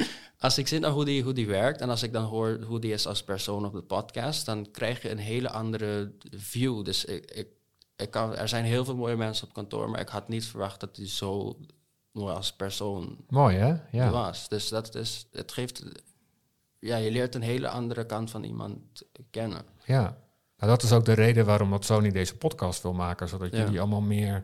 Als 0.38 0.58
ik 0.58 0.68
zie 0.68 0.78
naar 0.78 0.90
hoe 0.90 1.04
die, 1.04 1.22
hoe 1.22 1.32
die 1.32 1.46
werkt 1.46 1.80
en 1.80 1.88
als 1.90 2.02
ik 2.02 2.12
dan 2.12 2.24
hoor 2.24 2.58
hoe 2.66 2.78
die 2.80 2.92
is 2.92 3.06
als 3.06 3.22
persoon 3.22 3.64
op 3.64 3.72
de 3.72 3.82
podcast, 3.82 4.46
dan 4.46 4.70
krijg 4.70 5.02
je 5.02 5.10
een 5.10 5.18
hele 5.18 5.50
andere 5.50 6.12
view. 6.30 6.84
Dus 6.84 7.04
ik, 7.04 7.30
ik, 7.30 7.48
ik 7.96 8.10
kan, 8.10 8.36
er 8.36 8.48
zijn 8.48 8.64
heel 8.64 8.84
veel 8.84 8.96
mooie 8.96 9.16
mensen 9.16 9.46
op 9.46 9.52
kantoor, 9.52 9.90
maar 9.90 10.00
ik 10.00 10.08
had 10.08 10.28
niet 10.28 10.44
verwacht 10.46 10.80
dat 10.80 10.96
hij 10.96 11.08
zo 11.08 11.56
mooi 12.12 12.34
als 12.34 12.52
persoon 12.52 13.16
Mooi, 13.28 13.56
hè? 13.56 13.74
Ja. 13.90 14.10
was. 14.10 14.48
Dus 14.48 14.68
dat 14.68 14.94
is, 14.94 15.26
het 15.32 15.52
geeft, 15.52 15.82
ja, 16.78 16.96
je 16.96 17.10
leert 17.10 17.34
een 17.34 17.42
hele 17.42 17.68
andere 17.68 18.06
kant 18.06 18.30
van 18.30 18.44
iemand 18.44 18.78
kennen. 19.30 19.62
ja. 19.84 20.16
Nou, 20.56 20.72
dat 20.72 20.82
is 20.82 20.92
ook 20.92 21.04
de 21.04 21.12
reden 21.12 21.46
waarom 21.46 21.70
dat 21.70 21.84
Sony 21.84 22.10
deze 22.10 22.36
podcast 22.36 22.82
wil 22.82 22.92
maken. 22.92 23.28
Zodat 23.28 23.52
Ja. 23.52 23.58
jullie 23.58 23.78
allemaal 23.80 24.00
meer 24.00 24.42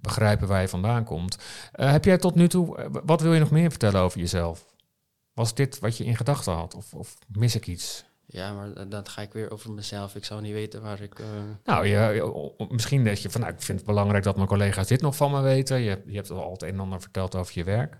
begrijpen 0.00 0.48
waar 0.48 0.60
je 0.60 0.68
vandaan 0.68 1.04
komt. 1.04 1.36
Eh, 1.72 1.90
heb 1.90 2.04
jij 2.04 2.18
tot 2.18 2.34
nu 2.34 2.48
toe... 2.48 2.76
eh, 2.76 2.86
wat 3.04 3.20
wil 3.20 3.34
je 3.34 3.40
nog 3.40 3.50
meer 3.50 3.70
vertellen 3.70 4.00
over 4.00 4.20
jezelf? 4.20 4.64
Was 5.32 5.54
dit 5.54 5.78
wat 5.78 5.96
je 5.96 6.04
in 6.04 6.16
gedachten 6.16 6.52
had? 6.52 6.74
Of, 6.74 6.94
of 6.94 7.18
mis 7.28 7.54
ik 7.54 7.66
iets? 7.66 8.04
Ja, 8.26 8.52
maar 8.52 8.88
dan 8.88 9.08
ga 9.08 9.22
ik 9.22 9.32
weer 9.32 9.50
over 9.50 9.70
mezelf. 9.72 10.14
Ik 10.14 10.24
zou 10.24 10.40
niet 10.40 10.52
weten 10.52 10.82
waar 10.82 11.00
ik... 11.00 11.18
eh, 11.18 11.26
Nou, 11.64 11.86
je, 11.86 12.64
misschien 12.68 13.04
dat 13.04 13.22
je 13.22 13.30
van, 13.30 13.40
nou, 13.40 13.52
ik 13.52 13.62
vind 13.62 13.78
het 13.78 13.86
belangrijk 13.86 14.24
dat 14.24 14.36
mijn 14.36 14.48
collega's 14.48 14.86
dit 14.86 15.00
nog 15.00 15.16
van 15.16 15.30
me 15.30 15.40
weten. 15.40 15.80
Je, 15.80 16.02
je 16.06 16.14
hebt 16.16 16.30
al 16.30 16.52
het 16.52 16.62
een 16.62 16.68
en 16.68 16.80
ander 16.80 17.00
verteld 17.00 17.34
over 17.36 17.52
je 17.58 17.64
werk. 17.64 17.98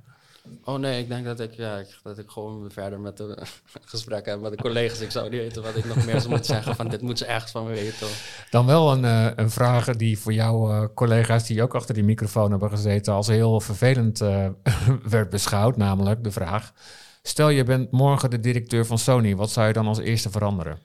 Oh 0.64 0.78
nee, 0.78 1.02
ik 1.02 1.08
denk 1.08 1.24
dat 1.24 1.40
ik, 1.40 1.54
ja, 1.54 1.84
dat 2.02 2.18
ik 2.18 2.30
gewoon 2.30 2.70
verder 2.70 3.00
met 3.00 3.16
de 3.16 3.38
gesprekken 3.92 4.32
heb 4.32 4.40
met 4.40 4.50
de 4.50 4.62
collega's. 4.62 5.00
Ik 5.00 5.10
zou 5.10 5.30
niet 5.30 5.40
weten 5.40 5.62
wat 5.62 5.76
ik 5.76 5.84
nog 5.84 6.04
meer 6.06 6.18
zou 6.18 6.28
moeten 6.28 6.54
zeggen 6.54 6.76
van 6.76 6.88
dit 6.88 7.02
moet 7.02 7.18
ze 7.18 7.24
echt 7.24 7.50
van 7.50 7.64
me 7.64 7.70
weten. 7.70 8.06
Dan 8.50 8.66
wel 8.66 8.92
een, 8.92 9.04
eh, 9.04 9.30
een 9.36 9.50
vraag 9.50 9.86
die 9.96 10.18
voor 10.18 10.32
jouw 10.32 10.70
eh, 10.70 10.88
collega's 10.94 11.46
die 11.46 11.62
ook 11.62 11.74
achter 11.74 11.94
die 11.94 12.04
microfoon 12.04 12.50
hebben 12.50 12.70
gezeten 12.70 13.12
als 13.12 13.26
heel 13.26 13.60
vervelend 13.60 14.20
eh, 14.20 14.48
werd 15.16 15.30
beschouwd. 15.30 15.76
Namelijk 15.76 16.24
de 16.24 16.30
vraag, 16.30 16.72
stel 17.22 17.48
je 17.48 17.64
bent 17.64 17.90
morgen 17.90 18.30
de 18.30 18.40
directeur 18.40 18.86
van 18.86 18.98
Sony, 18.98 19.36
wat 19.36 19.50
zou 19.50 19.66
je 19.66 19.72
dan 19.72 19.86
als 19.86 19.98
eerste 19.98 20.30
veranderen? 20.30 20.78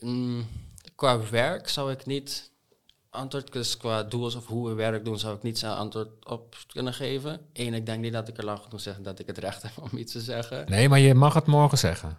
Mm, 0.00 0.46
qua 0.94 1.20
werk 1.30 1.68
zou 1.68 1.92
ik 1.92 2.06
niet 2.06 2.50
antwoord, 3.16 3.52
dus 3.52 3.76
qua 3.76 4.02
doels 4.02 4.34
of 4.34 4.46
hoe 4.46 4.68
we 4.68 4.74
werk 4.74 5.04
doen, 5.04 5.18
zou 5.18 5.36
ik 5.36 5.42
niet 5.42 5.58
zo 5.58 5.72
antwoord 5.72 6.08
op 6.24 6.56
kunnen 6.72 6.94
geven. 6.94 7.40
Eén, 7.52 7.74
ik 7.74 7.86
denk 7.86 8.00
niet 8.00 8.12
dat 8.12 8.28
ik 8.28 8.38
er 8.38 8.44
lang 8.44 8.60
genoeg 8.62 8.80
zeg 8.80 8.96
dat 9.00 9.18
ik 9.18 9.26
het 9.26 9.38
recht 9.38 9.62
heb 9.62 9.72
om 9.90 9.98
iets 9.98 10.12
te 10.12 10.20
zeggen. 10.20 10.70
Nee, 10.70 10.88
maar 10.88 10.98
je 10.98 11.14
mag 11.14 11.34
het 11.34 11.46
morgen 11.46 11.78
zeggen. 11.78 12.18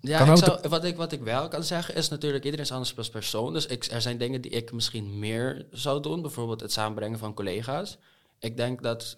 Ja, 0.00 0.20
ik 0.20 0.36
zou, 0.36 0.68
wat, 0.68 0.84
ik, 0.84 0.96
wat 0.96 1.12
ik 1.12 1.20
wel 1.20 1.48
kan 1.48 1.64
zeggen 1.64 1.94
is 1.94 2.08
natuurlijk, 2.08 2.44
iedereen 2.44 2.64
is 2.64 2.72
anders 2.72 2.96
als 2.96 3.08
persoon. 3.08 3.52
Dus 3.52 3.66
ik, 3.66 3.84
er 3.84 4.02
zijn 4.02 4.18
dingen 4.18 4.40
die 4.40 4.50
ik 4.50 4.72
misschien 4.72 5.18
meer 5.18 5.66
zou 5.70 6.02
doen. 6.02 6.22
Bijvoorbeeld 6.22 6.60
het 6.60 6.72
samenbrengen 6.72 7.18
van 7.18 7.34
collega's. 7.34 7.98
Ik 8.38 8.56
denk 8.56 8.82
dat 8.82 9.16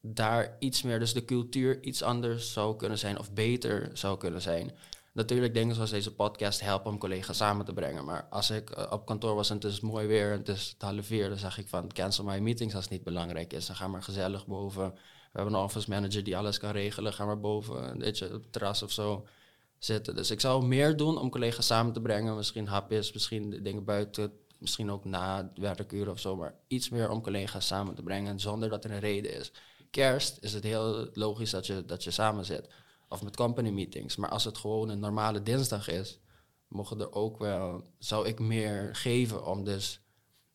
daar 0.00 0.56
iets 0.58 0.82
meer, 0.82 0.98
dus 0.98 1.12
de 1.12 1.24
cultuur 1.24 1.82
iets 1.82 2.02
anders 2.02 2.52
zou 2.52 2.76
kunnen 2.76 2.98
zijn 2.98 3.18
of 3.18 3.32
beter 3.32 3.90
zou 3.92 4.18
kunnen 4.18 4.42
zijn. 4.42 4.72
Natuurlijk 5.14 5.54
dingen 5.54 5.74
zoals 5.74 5.90
deze 5.90 6.14
podcast 6.14 6.60
helpen 6.60 6.90
om 6.90 6.98
collega's 6.98 7.36
samen 7.36 7.64
te 7.64 7.72
brengen. 7.72 8.04
Maar 8.04 8.26
als 8.30 8.50
ik 8.50 8.70
eh, 8.70 8.92
op 8.92 9.06
kantoor 9.06 9.34
was 9.34 9.50
en 9.50 9.56
het 9.56 9.64
is 9.64 9.80
mooi 9.80 10.06
weer 10.06 10.32
en 10.32 10.38
het 10.38 10.48
is 10.48 10.68
het 10.68 10.82
half 10.82 11.06
vier, 11.06 11.28
dan 11.28 11.38
zeg 11.38 11.58
ik 11.58 11.68
van 11.68 11.92
cancel 11.92 12.24
my 12.24 12.38
meetings 12.38 12.74
als 12.74 12.84
het 12.84 12.92
niet 12.92 13.04
belangrijk 13.04 13.52
is. 13.52 13.66
Dan 13.66 13.76
ga 13.76 13.88
maar 13.88 14.02
gezellig 14.02 14.46
boven. 14.46 14.90
We 14.92 15.40
hebben 15.40 15.54
een 15.54 15.60
office 15.60 15.90
manager 15.90 16.24
die 16.24 16.36
alles 16.36 16.58
kan 16.58 16.70
regelen. 16.70 17.12
Ga 17.12 17.24
maar 17.24 17.40
boven, 17.40 17.98
weet 17.98 18.18
je, 18.18 18.26
op 18.26 18.32
het 18.32 18.52
terras 18.52 18.82
of 18.82 18.90
zo 18.90 19.26
zitten. 19.78 20.16
Dus 20.16 20.30
ik 20.30 20.40
zou 20.40 20.66
meer 20.66 20.96
doen 20.96 21.18
om 21.18 21.30
collega's 21.30 21.66
samen 21.66 21.92
te 21.92 22.00
brengen. 22.00 22.36
Misschien 22.36 22.66
hapjes, 22.66 23.12
misschien 23.12 23.62
dingen 23.62 23.84
buiten, 23.84 24.32
misschien 24.58 24.90
ook 24.90 25.04
na 25.04 25.52
werkuur 25.54 26.10
of 26.10 26.20
zo. 26.20 26.36
Maar 26.36 26.54
iets 26.66 26.88
meer 26.88 27.10
om 27.10 27.22
collega's 27.22 27.66
samen 27.66 27.94
te 27.94 28.02
brengen 28.02 28.40
zonder 28.40 28.68
dat 28.68 28.84
er 28.84 28.90
een 28.90 29.00
reden 29.00 29.34
is. 29.34 29.52
Kerst 29.90 30.38
is 30.40 30.52
het 30.52 30.64
heel 30.64 31.08
logisch 31.12 31.50
dat 31.50 31.66
je, 31.66 31.84
dat 31.84 32.04
je 32.04 32.10
samen 32.10 32.44
zit. 32.44 32.68
Of 33.14 33.22
met 33.22 33.36
company 33.36 33.70
meetings. 33.70 34.16
Maar 34.16 34.30
als 34.30 34.44
het 34.44 34.58
gewoon 34.58 34.88
een 34.88 34.98
normale 34.98 35.42
dinsdag 35.42 35.88
is, 35.88 36.20
mogen 36.68 37.00
er 37.00 37.12
ook 37.12 37.38
wel, 37.38 37.84
zou 37.98 38.26
ik 38.28 38.38
meer 38.38 38.96
geven 38.96 39.46
om 39.46 39.64
dus 39.64 40.00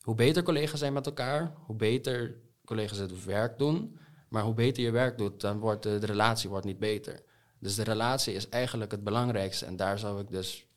hoe 0.02 0.16
beter 0.16 0.44
collega's 0.44 0.80
zijn 0.80 0.94
met 0.94 1.06
elkaar, 1.06 1.56
hoe 1.66 1.76
beter 1.76 2.42
collega's 2.66 2.98
het 2.98 3.26
werk 3.26 3.58
doen. 3.58 4.00
Maar 4.30 4.44
hoe 4.44 4.54
beter 4.54 4.84
je 4.84 4.92
werk 4.92 5.18
doet, 5.18 5.42
dan 5.42 5.60
wordt 5.60 5.84
de, 5.84 5.98
de 6.00 6.06
relatie 6.06 6.50
wordt 6.50 6.66
niet 6.66 6.80
beter. 6.80 7.24
Dus 7.60 7.76
de 7.76 7.84
relatie 7.84 8.34
is 8.34 8.50
eigenlijk 8.50 8.92
het 8.92 9.04
belangrijkste. 9.04 9.66
En 9.66 9.76
daar 9.76 10.00
zou 10.00 10.22
ik 10.22 10.30
dus 10.30 10.68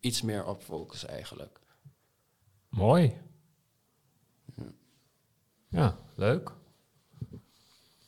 iets 0.00 0.22
meer 0.22 0.46
op 0.46 0.62
focussen 0.62 1.08
eigenlijk. 1.08 1.60
Mooi. 2.68 3.20
Ja, 5.68 5.98
leuk. 6.14 6.52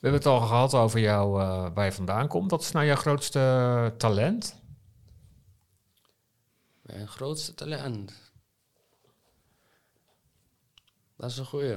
We 0.04 0.10
hebben 0.10 0.30
het 0.30 0.40
al 0.40 0.46
gehad 0.46 0.74
over 0.74 1.00
jou, 1.00 1.40
eh, 1.40 1.66
waar 1.74 1.84
je 1.84 1.92
vandaan 1.92 2.28
komt. 2.28 2.50
Wat 2.50 2.60
is 2.60 2.70
nou 2.70 2.86
jouw 2.86 2.96
grootste 2.96 3.94
talent? 3.98 4.60
Mijn 6.82 7.08
grootste 7.08 7.54
talent. 7.54 8.12
Dat 11.16 11.30
is 11.30 11.38
een 11.38 11.44
goeie. 11.44 11.76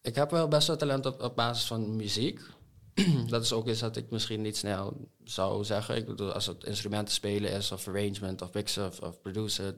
Ik 0.00 0.14
heb 0.14 0.30
wel 0.30 0.48
best 0.48 0.66
wel 0.66 0.76
talent 0.76 1.06
op, 1.06 1.22
op 1.22 1.36
basis 1.36 1.66
van 1.66 1.96
muziek. 1.96 2.40
dat 3.26 3.42
is 3.42 3.52
ook 3.52 3.68
iets 3.68 3.80
dat 3.80 3.96
ik 3.96 4.10
misschien 4.10 4.42
niet 4.42 4.56
snel 4.56 5.08
zou 5.24 5.64
zeggen. 5.64 5.96
Ik 5.96 6.06
bedoel, 6.06 6.32
als 6.32 6.46
het 6.46 6.64
instrumenten 6.64 7.14
spelen 7.14 7.50
is, 7.50 7.72
of 7.72 7.88
arrangement, 7.88 8.42
of 8.42 8.52
mixen, 8.52 8.86
of, 8.86 9.00
of 9.00 9.20
produceren, 9.20 9.76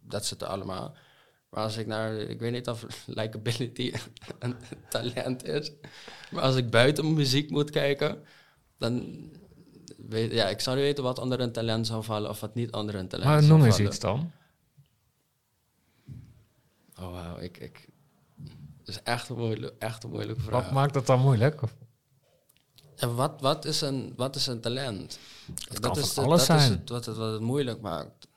dat, 0.00 0.26
zit 0.26 0.42
er 0.42 0.48
allemaal. 0.48 0.96
Maar 1.50 1.62
als 1.62 1.76
ik 1.76 1.86
naar, 1.86 2.14
ik 2.16 2.40
weet 2.40 2.52
niet 2.52 2.68
of 2.68 2.86
likability 3.06 3.92
een 4.38 4.54
talent 4.88 5.44
is, 5.44 5.70
maar 6.30 6.42
als 6.42 6.56
ik 6.56 6.70
buiten 6.70 7.14
muziek 7.14 7.50
moet 7.50 7.70
kijken, 7.70 8.22
dan 8.78 9.18
weet 10.08 10.32
ja, 10.32 10.48
ik 10.48 10.60
zou 10.60 10.76
niet 10.76 10.84
weten 10.84 11.04
wat 11.04 11.18
onder 11.18 11.40
een 11.40 11.52
talent 11.52 11.86
zou 11.86 12.04
vallen 12.04 12.30
of 12.30 12.40
wat 12.40 12.54
niet 12.54 12.72
onder 12.72 12.94
een 12.94 13.08
talent 13.08 13.28
Maar 13.28 13.42
zou 13.42 13.52
noem 13.52 13.64
eens 13.66 13.74
vallen. 13.76 13.90
iets 13.90 14.00
dan. 14.00 14.30
Oh 17.00 17.10
wauw, 17.12 17.38
ik, 17.38 17.58
ik, 17.58 17.88
dat 18.78 18.88
is 18.88 19.02
echt 19.02 19.28
een 19.28 19.36
moeilijke, 19.36 19.76
echt 19.78 20.04
een 20.04 20.10
moeilijke 20.10 20.42
vraag. 20.42 20.62
Wat 20.64 20.72
maakt 20.72 20.94
dat 20.94 21.06
dan 21.06 21.20
moeilijk? 21.20 21.60
En 22.96 23.14
wat, 23.14 23.40
wat, 23.40 23.64
is 23.64 23.80
een, 23.80 24.12
wat 24.16 24.36
is 24.36 24.46
een 24.46 24.60
talent? 24.60 25.18
Het 25.68 25.80
kan 25.80 25.98
is 25.98 26.12
van 26.12 26.24
alles 26.24 26.46
dat 26.46 26.56
Is 26.56 26.64
zijn. 26.64 26.78
het, 26.78 26.88
wat, 26.88 27.04
het, 27.06 27.16
wat 27.16 27.32
het 27.32 27.40
moeilijk 27.40 27.80
maakt. 27.80 28.27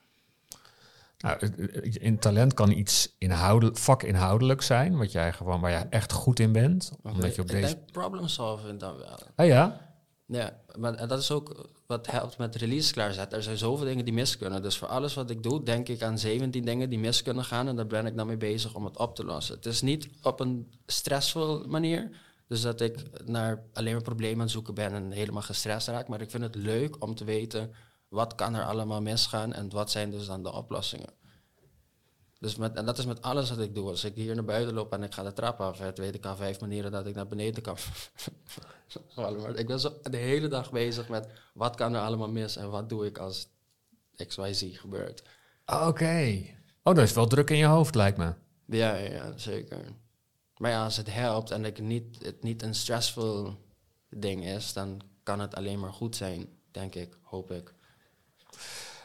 Nou, 1.22 1.40
in 1.82 2.20
talent 2.20 2.54
kan 2.54 2.72
iets 2.72 3.16
inhoudelijk, 3.18 3.78
vakinhoudelijk 3.78 4.62
zijn, 4.62 4.98
wat 4.98 5.12
jij 5.12 5.34
gewoon, 5.34 5.62
waar 5.62 5.72
je 5.72 5.86
echt 5.90 6.12
goed 6.12 6.40
in 6.40 6.52
bent. 6.52 6.92
Omdat 7.04 7.36
je 7.36 7.42
op 7.42 7.48
ik 7.48 7.54
deze. 7.54 7.76
denk 7.76 7.92
problem 7.92 8.28
solving 8.28 8.80
dan 8.80 8.98
wel. 8.98 9.20
Ah 9.36 9.46
ja? 9.46 9.90
Ja, 10.26 10.60
maar 10.78 10.94
en 10.94 11.08
dat 11.08 11.20
is 11.20 11.32
ook 11.32 11.70
wat 11.88 12.12
helpt 12.12 12.38
met 12.38 12.56
release 12.56 12.94
klaarzetten. 12.94 13.38
Er 13.38 13.44
zijn 13.44 13.58
zoveel 13.58 13.86
dingen 13.86 14.06
die 14.06 14.14
mis 14.14 14.38
kunnen. 14.38 14.62
Dus 14.62 14.78
voor 14.78 14.88
alles 14.88 15.14
wat 15.14 15.30
ik 15.30 15.44
doe, 15.44 15.64
denk 15.64 15.88
ik 15.88 16.02
aan 16.02 16.20
17 16.20 16.66
dingen 16.66 16.90
die 16.90 17.00
mis 17.00 17.22
kunnen 17.22 17.44
gaan. 17.44 17.68
En 17.68 17.76
daar 17.76 17.88
ben 17.88 18.06
ik 18.06 18.16
dan 18.16 18.28
mee 18.28 18.38
bezig 18.38 18.76
om 18.76 18.86
het 18.86 18.98
op 18.98 19.16
te 19.16 19.26
lossen. 19.26 19.56
Het 19.56 19.66
is 19.66 19.82
niet 19.82 20.10
op 20.22 20.40
een 20.40 20.72
stressvol 20.86 21.64
manier. 21.68 22.10
Dus 22.48 22.62
dat 22.62 22.82
ik 22.82 22.98
naar 23.26 23.64
alleen 23.74 23.94
maar 23.94 24.02
problemen 24.02 24.36
aan 24.36 24.42
het 24.42 24.52
zoeken 24.52 24.74
ben 24.74 24.94
en 24.94 25.12
helemaal 25.12 25.42
gestrest 25.42 25.88
raak. 25.88 26.08
Maar 26.08 26.22
ik 26.22 26.30
vind 26.30 26.44
het 26.44 26.56
leuk 26.56 27.04
om 27.04 27.16
te 27.16 27.24
weten 27.24 27.74
wat 28.12 28.36
kan 28.36 28.54
er 28.54 28.66
allemaal 28.66 29.02
misgaan 29.02 29.54
en 29.54 29.70
wat 29.70 29.92
zijn 29.92 30.12
dus 30.12 30.26
dan 30.26 30.44
de 30.44 30.52
oplossingen. 30.52 31.10
Dus 32.40 32.56
met, 32.56 32.76
en 32.76 32.86
dat 32.86 32.98
is 32.98 33.06
met 33.06 33.22
alles 33.22 33.50
wat 33.50 33.60
ik 33.60 33.76
doe. 33.76 33.90
Als 33.90 34.04
ik 34.04 34.16
hier 34.16 34.36
naar 34.36 34.44
buiten 34.44 34.74
loop 34.74 34.94
en 34.94 35.04
ik 35.04 35.14
ga 35.14 35.24
de 35.24 35.34
trap 35.34 35.62
af, 35.62 35.80
het 35.80 35.98
weet 35.98 36.16
ik 36.16 36.26
al 36.26 36.36
vijf 36.36 36.60
manieren 36.60 36.92
dat 36.92 37.06
ik 37.06 37.16
naar 37.16 37.28
beneden 37.28 37.64
kan 37.64 37.78
vallen. 39.16 39.56
Ik 39.56 39.68
ben 39.68 39.80
zo 39.80 40.00
de 40.04 40.18
hele 40.18 40.48
dag 40.48 40.72
bezig 40.72 41.10
met 41.10 41.28
wat 41.54 41.76
kan 41.76 41.94
er 41.94 42.02
allemaal 42.02 42.30
mis 42.30 42.56
en 42.56 42.70
wat 42.70 42.90
doe 42.90 43.06
ik 43.06 43.18
als 43.18 43.48
XYZ 44.28 44.80
gebeurt. 44.80 45.24
Oké. 45.66 46.46
Oh, 46.84 46.96
dat 46.96 47.04
is 47.04 47.14
wel 47.14 47.28
druk 47.28 47.50
in 47.50 47.58
je 47.58 47.66
hoofd, 47.66 47.96
lijkt 47.96 48.18
me. 48.18 48.34
Ja, 48.66 48.96
ja, 48.96 49.12
ja, 49.12 49.38
zeker. 49.38 49.80
Maar 50.58 50.72
ja, 50.72 50.84
als 50.84 50.98
het 50.98 51.14
helpt 51.14 51.52
en 51.52 51.66
ik 51.66 51.80
niet, 51.80 52.24
het 52.24 52.44
niet 52.44 52.62
een 52.62 52.76
stressvol 52.76 53.56
ding 54.10 54.46
is, 54.46 54.74
dan 54.74 55.02
kan 55.24 55.40
het 55.40 55.56
alleen 55.56 55.80
maar 55.80 55.94
goed 55.94 56.16
zijn, 56.16 56.48
denk 56.72 56.96
ik, 56.96 57.18
hoop 57.22 57.52
ik. 57.52 57.74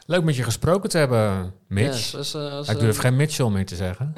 Leuk 0.07 0.23
met 0.23 0.35
je 0.35 0.43
gesproken 0.43 0.89
te 0.89 0.97
hebben, 0.97 1.53
Mitch. 1.67 2.11
Ja, 2.11 2.39
eh, 2.39 2.51
als, 2.53 2.69
ik 2.69 2.79
durf 2.79 2.95
eh, 2.95 3.01
geen 3.01 3.15
Mitchell 3.15 3.49
meer 3.49 3.65
te 3.65 3.75
zeggen. 3.75 4.13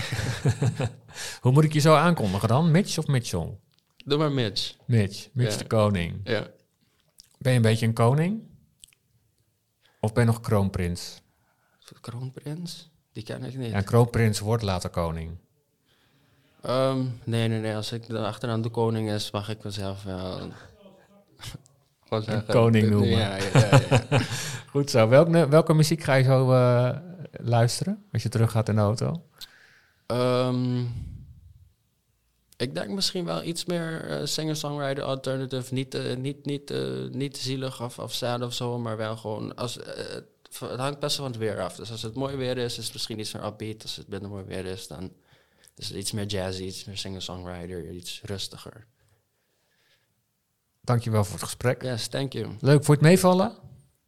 Hoe 1.42 1.52
moet 1.52 1.64
ik 1.64 1.74
je 1.74 1.80
zo 1.80 1.96
aankondigen 1.96 2.48
dan? 2.48 2.72
Mitch 2.72 2.98
of 2.98 3.08
Mitchell? 3.08 3.58
Doe 4.06 4.18
maar 4.18 4.32
Mitch. 4.32 4.76
Mitch. 4.86 5.30
Mitch 5.34 5.52
Ja. 5.52 5.58
de 5.58 5.68
koning. 5.68 6.20
Ja. 6.24 6.48
Ben 7.38 7.52
je 7.52 7.58
een 7.58 7.62
beetje 7.62 7.86
een 7.86 7.94
koning? 7.94 8.42
Of 10.00 10.14
ben 10.14 10.24
je 10.26 10.30
nog 10.30 10.40
kroonprins? 10.40 11.22
Kroonprins? 12.02 12.90
Die 13.12 13.24
ken 13.24 13.44
ik 13.44 13.58
niet. 13.58 13.72
Ja, 13.72 13.78
een 13.78 13.84
kroonprins 13.84 14.40
wordt 14.40 14.64
later 14.64 14.90
koning. 14.90 15.38
Ehm, 16.62 17.06
nee, 17.24 17.48
nee, 17.48 17.60
nee. 17.60 17.76
Als 17.76 17.92
ik 17.92 18.10
achteraan 18.14 18.62
de 18.62 18.70
koning 18.70 19.12
is, 19.12 19.32
mag 19.32 19.50
ik 19.50 19.64
mezelf 19.64 20.04
wel... 20.04 20.52
Gewoon 22.10 22.24
zeggen, 22.24 22.54
koning 22.54 22.84
de- 22.84 22.90
de- 22.90 22.96
noemen. 22.96 23.18
Ja, 23.18 23.36
ja, 23.36 23.82
ja. 24.10 24.22
Goed 24.72 24.90
zo. 24.90 25.08
Welke, 25.08 25.48
welke 25.50 25.74
muziek 25.74 26.04
ga 26.04 26.14
je 26.14 26.24
zo 26.24 26.52
eh, 26.54 26.98
luisteren 27.32 28.06
als 28.12 28.24
je 28.24 28.30
terug 28.30 28.52
gaat 28.52 28.70
in 28.70 28.76
de 28.76 28.82
auto? 28.82 29.24
Ehm, 30.06 30.80
ik 32.58 32.74
denk 32.76 32.90
misschien 32.90 33.26
wel 33.26 33.44
iets 33.44 33.66
meer 33.66 34.10
eh, 34.10 34.26
singer-songwriter 34.26 35.04
alternative. 35.04 35.74
Niet, 35.74 35.96
eh, 35.96 36.16
niet, 36.16 36.46
niet, 36.46 36.72
eh, 36.72 37.04
niet 37.12 37.38
zielig 37.38 37.82
of, 37.82 38.00
of 38.00 38.14
sad 38.14 38.42
of 38.42 38.54
zo, 38.54 38.80
maar 38.80 38.98
wel 38.98 39.18
gewoon... 39.18 39.56
Als, 39.56 39.80
eh, 39.80 39.96
het, 39.98 40.26
het 40.60 40.80
hangt 40.80 41.00
best 41.00 41.18
wel 41.18 41.26
van 41.26 41.36
het 41.40 41.44
weer 41.50 41.62
af. 41.62 41.76
Dus 41.76 41.92
als 41.92 42.02
het 42.02 42.16
mooi 42.16 42.36
weer 42.36 42.58
is, 42.58 42.78
is 42.78 42.84
het 42.84 42.94
misschien 42.94 43.20
iets 43.20 43.34
meer 43.34 43.46
upbeat. 43.46 43.82
Als 43.82 43.96
het 43.96 44.08
minder 44.08 44.30
mooi 44.30 44.44
weer 44.44 44.66
is, 44.66 44.88
dan 44.88 45.12
is 45.76 45.88
het 45.88 45.98
iets 45.98 46.12
meer 46.12 46.26
jazzy, 46.26 46.64
iets 46.64 46.86
meer 46.86 46.98
singer-songwriter, 46.98 47.90
iets 47.90 48.22
rustiger. 48.24 48.86
Dankjewel 50.90 51.24
voor 51.24 51.34
het 51.34 51.44
gesprek. 51.44 51.84
Yes, 51.84 52.08
thank 52.08 52.34
you. 52.34 52.48
Leuk, 52.60 52.86
je 52.86 52.92
het 52.92 53.02
meevallen? 53.02 53.54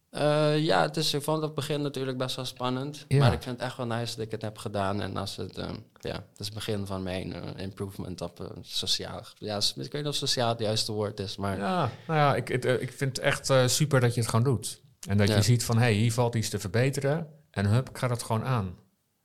Eh, 0.10 0.60
ja, 0.60 0.82
het 0.82 0.98
is, 0.98 1.14
ik 1.14 1.22
vond 1.22 1.42
het 1.42 1.54
begin 1.56 1.82
natuurlijk 1.82 2.18
best 2.18 2.36
wel 2.36 2.46
spannend. 2.46 3.06
Ja. 3.08 3.18
Maar 3.20 3.34
ik 3.34 3.42
vind 3.42 3.56
het 3.60 3.66
echt 3.68 3.78
wel 3.78 3.86
nice 3.86 4.16
dat 4.16 4.26
ik 4.26 4.32
het 4.32 4.42
heb 4.42 4.58
gedaan. 4.58 5.02
En 5.02 5.18
als 5.18 5.36
het, 5.36 5.58
eh, 5.58 5.70
ja, 6.00 6.14
het 6.14 6.40
is 6.40 6.46
het 6.46 6.54
begin 6.54 6.86
van 6.86 7.04
mijn 7.04 7.34
eh, 7.34 7.64
improvement 7.64 8.22
op 8.22 8.40
eh, 8.40 8.48
sociaal. 8.62 9.22
Ja, 9.38 9.58
ik 9.58 9.76
weet 9.76 9.94
niet 9.94 10.06
of 10.06 10.16
sociaal 10.16 10.50
het 10.50 10.60
juiste 10.60 10.92
woord 10.92 11.20
is, 11.20 11.36
maar 11.38 11.58
Ja, 11.58 11.92
nou 12.08 12.20
ja, 12.20 12.36
ik, 12.36 12.48
het, 12.48 12.66
ik 12.66 12.92
vind 12.92 13.16
het 13.18 13.26
echt 13.26 13.72
super 13.72 14.00
dat 14.00 14.14
je 14.14 14.22
het 14.22 14.30
gewoon 14.30 14.46
doet. 14.46 14.82
En 15.08 15.18
dat 15.18 15.28
Ja. 15.28 15.36
je 15.36 15.42
ziet 15.42 15.64
van, 15.64 15.76
hé, 15.78 15.82
hey, 15.84 15.94
hier 15.94 16.14
valt 16.14 16.36
iets 16.36 16.50
te 16.50 16.60
verbeteren. 16.60 17.28
En 17.52 17.66
hup, 17.66 17.90
ik 17.90 17.98
ga 17.98 18.08
dat 18.08 18.24
gewoon 18.24 18.44
aan. 18.44 18.76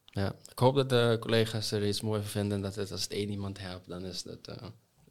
ja. 0.04 0.32
ik 0.50 0.58
hoop 0.58 0.74
dat 0.74 0.88
de 0.88 1.16
collega's 1.20 1.70
er 1.70 1.86
iets 1.86 2.00
moois 2.00 2.20
van 2.22 2.30
vinden. 2.30 2.60
Dat 2.60 2.74
het, 2.74 2.92
als 2.92 3.02
het 3.02 3.12
één 3.12 3.30
iemand 3.30 3.58
helpt, 3.60 3.88
dan 3.88 4.04
is 4.04 4.24
het, 4.24 4.46
eh, 4.48 4.56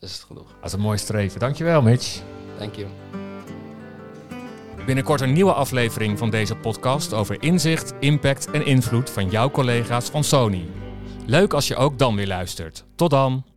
is 0.06 0.14
het 0.14 0.24
genoeg. 0.24 0.48
Dat 0.48 0.66
is 0.66 0.74
een 0.74 0.80
mooi 0.80 0.98
streven. 0.98 1.40
Dankjewel, 1.40 1.82
Mitch. 1.82 2.22
Thank 2.58 2.76
you. 2.76 2.88
Binnenkort 4.86 5.22
een 5.22 5.34
nieuwe 5.34 5.54
aflevering 5.54 6.18
van 6.18 6.30
deze 6.30 6.56
podcast 6.56 7.14
over 7.14 7.38
inzicht, 7.40 7.94
impact 8.00 8.52
en 8.52 8.66
invloed 8.66 9.10
van 9.10 9.30
jouw 9.30 9.50
collega's 9.50 10.10
van 10.10 10.24
Sony. 10.24 10.66
Leuk 11.26 11.54
als 11.54 11.68
je 11.68 11.76
ook 11.76 12.00
dan 12.00 12.16
weer 12.16 12.28
luistert. 12.28 12.84
Tot 12.96 13.10
dan! 13.10 13.55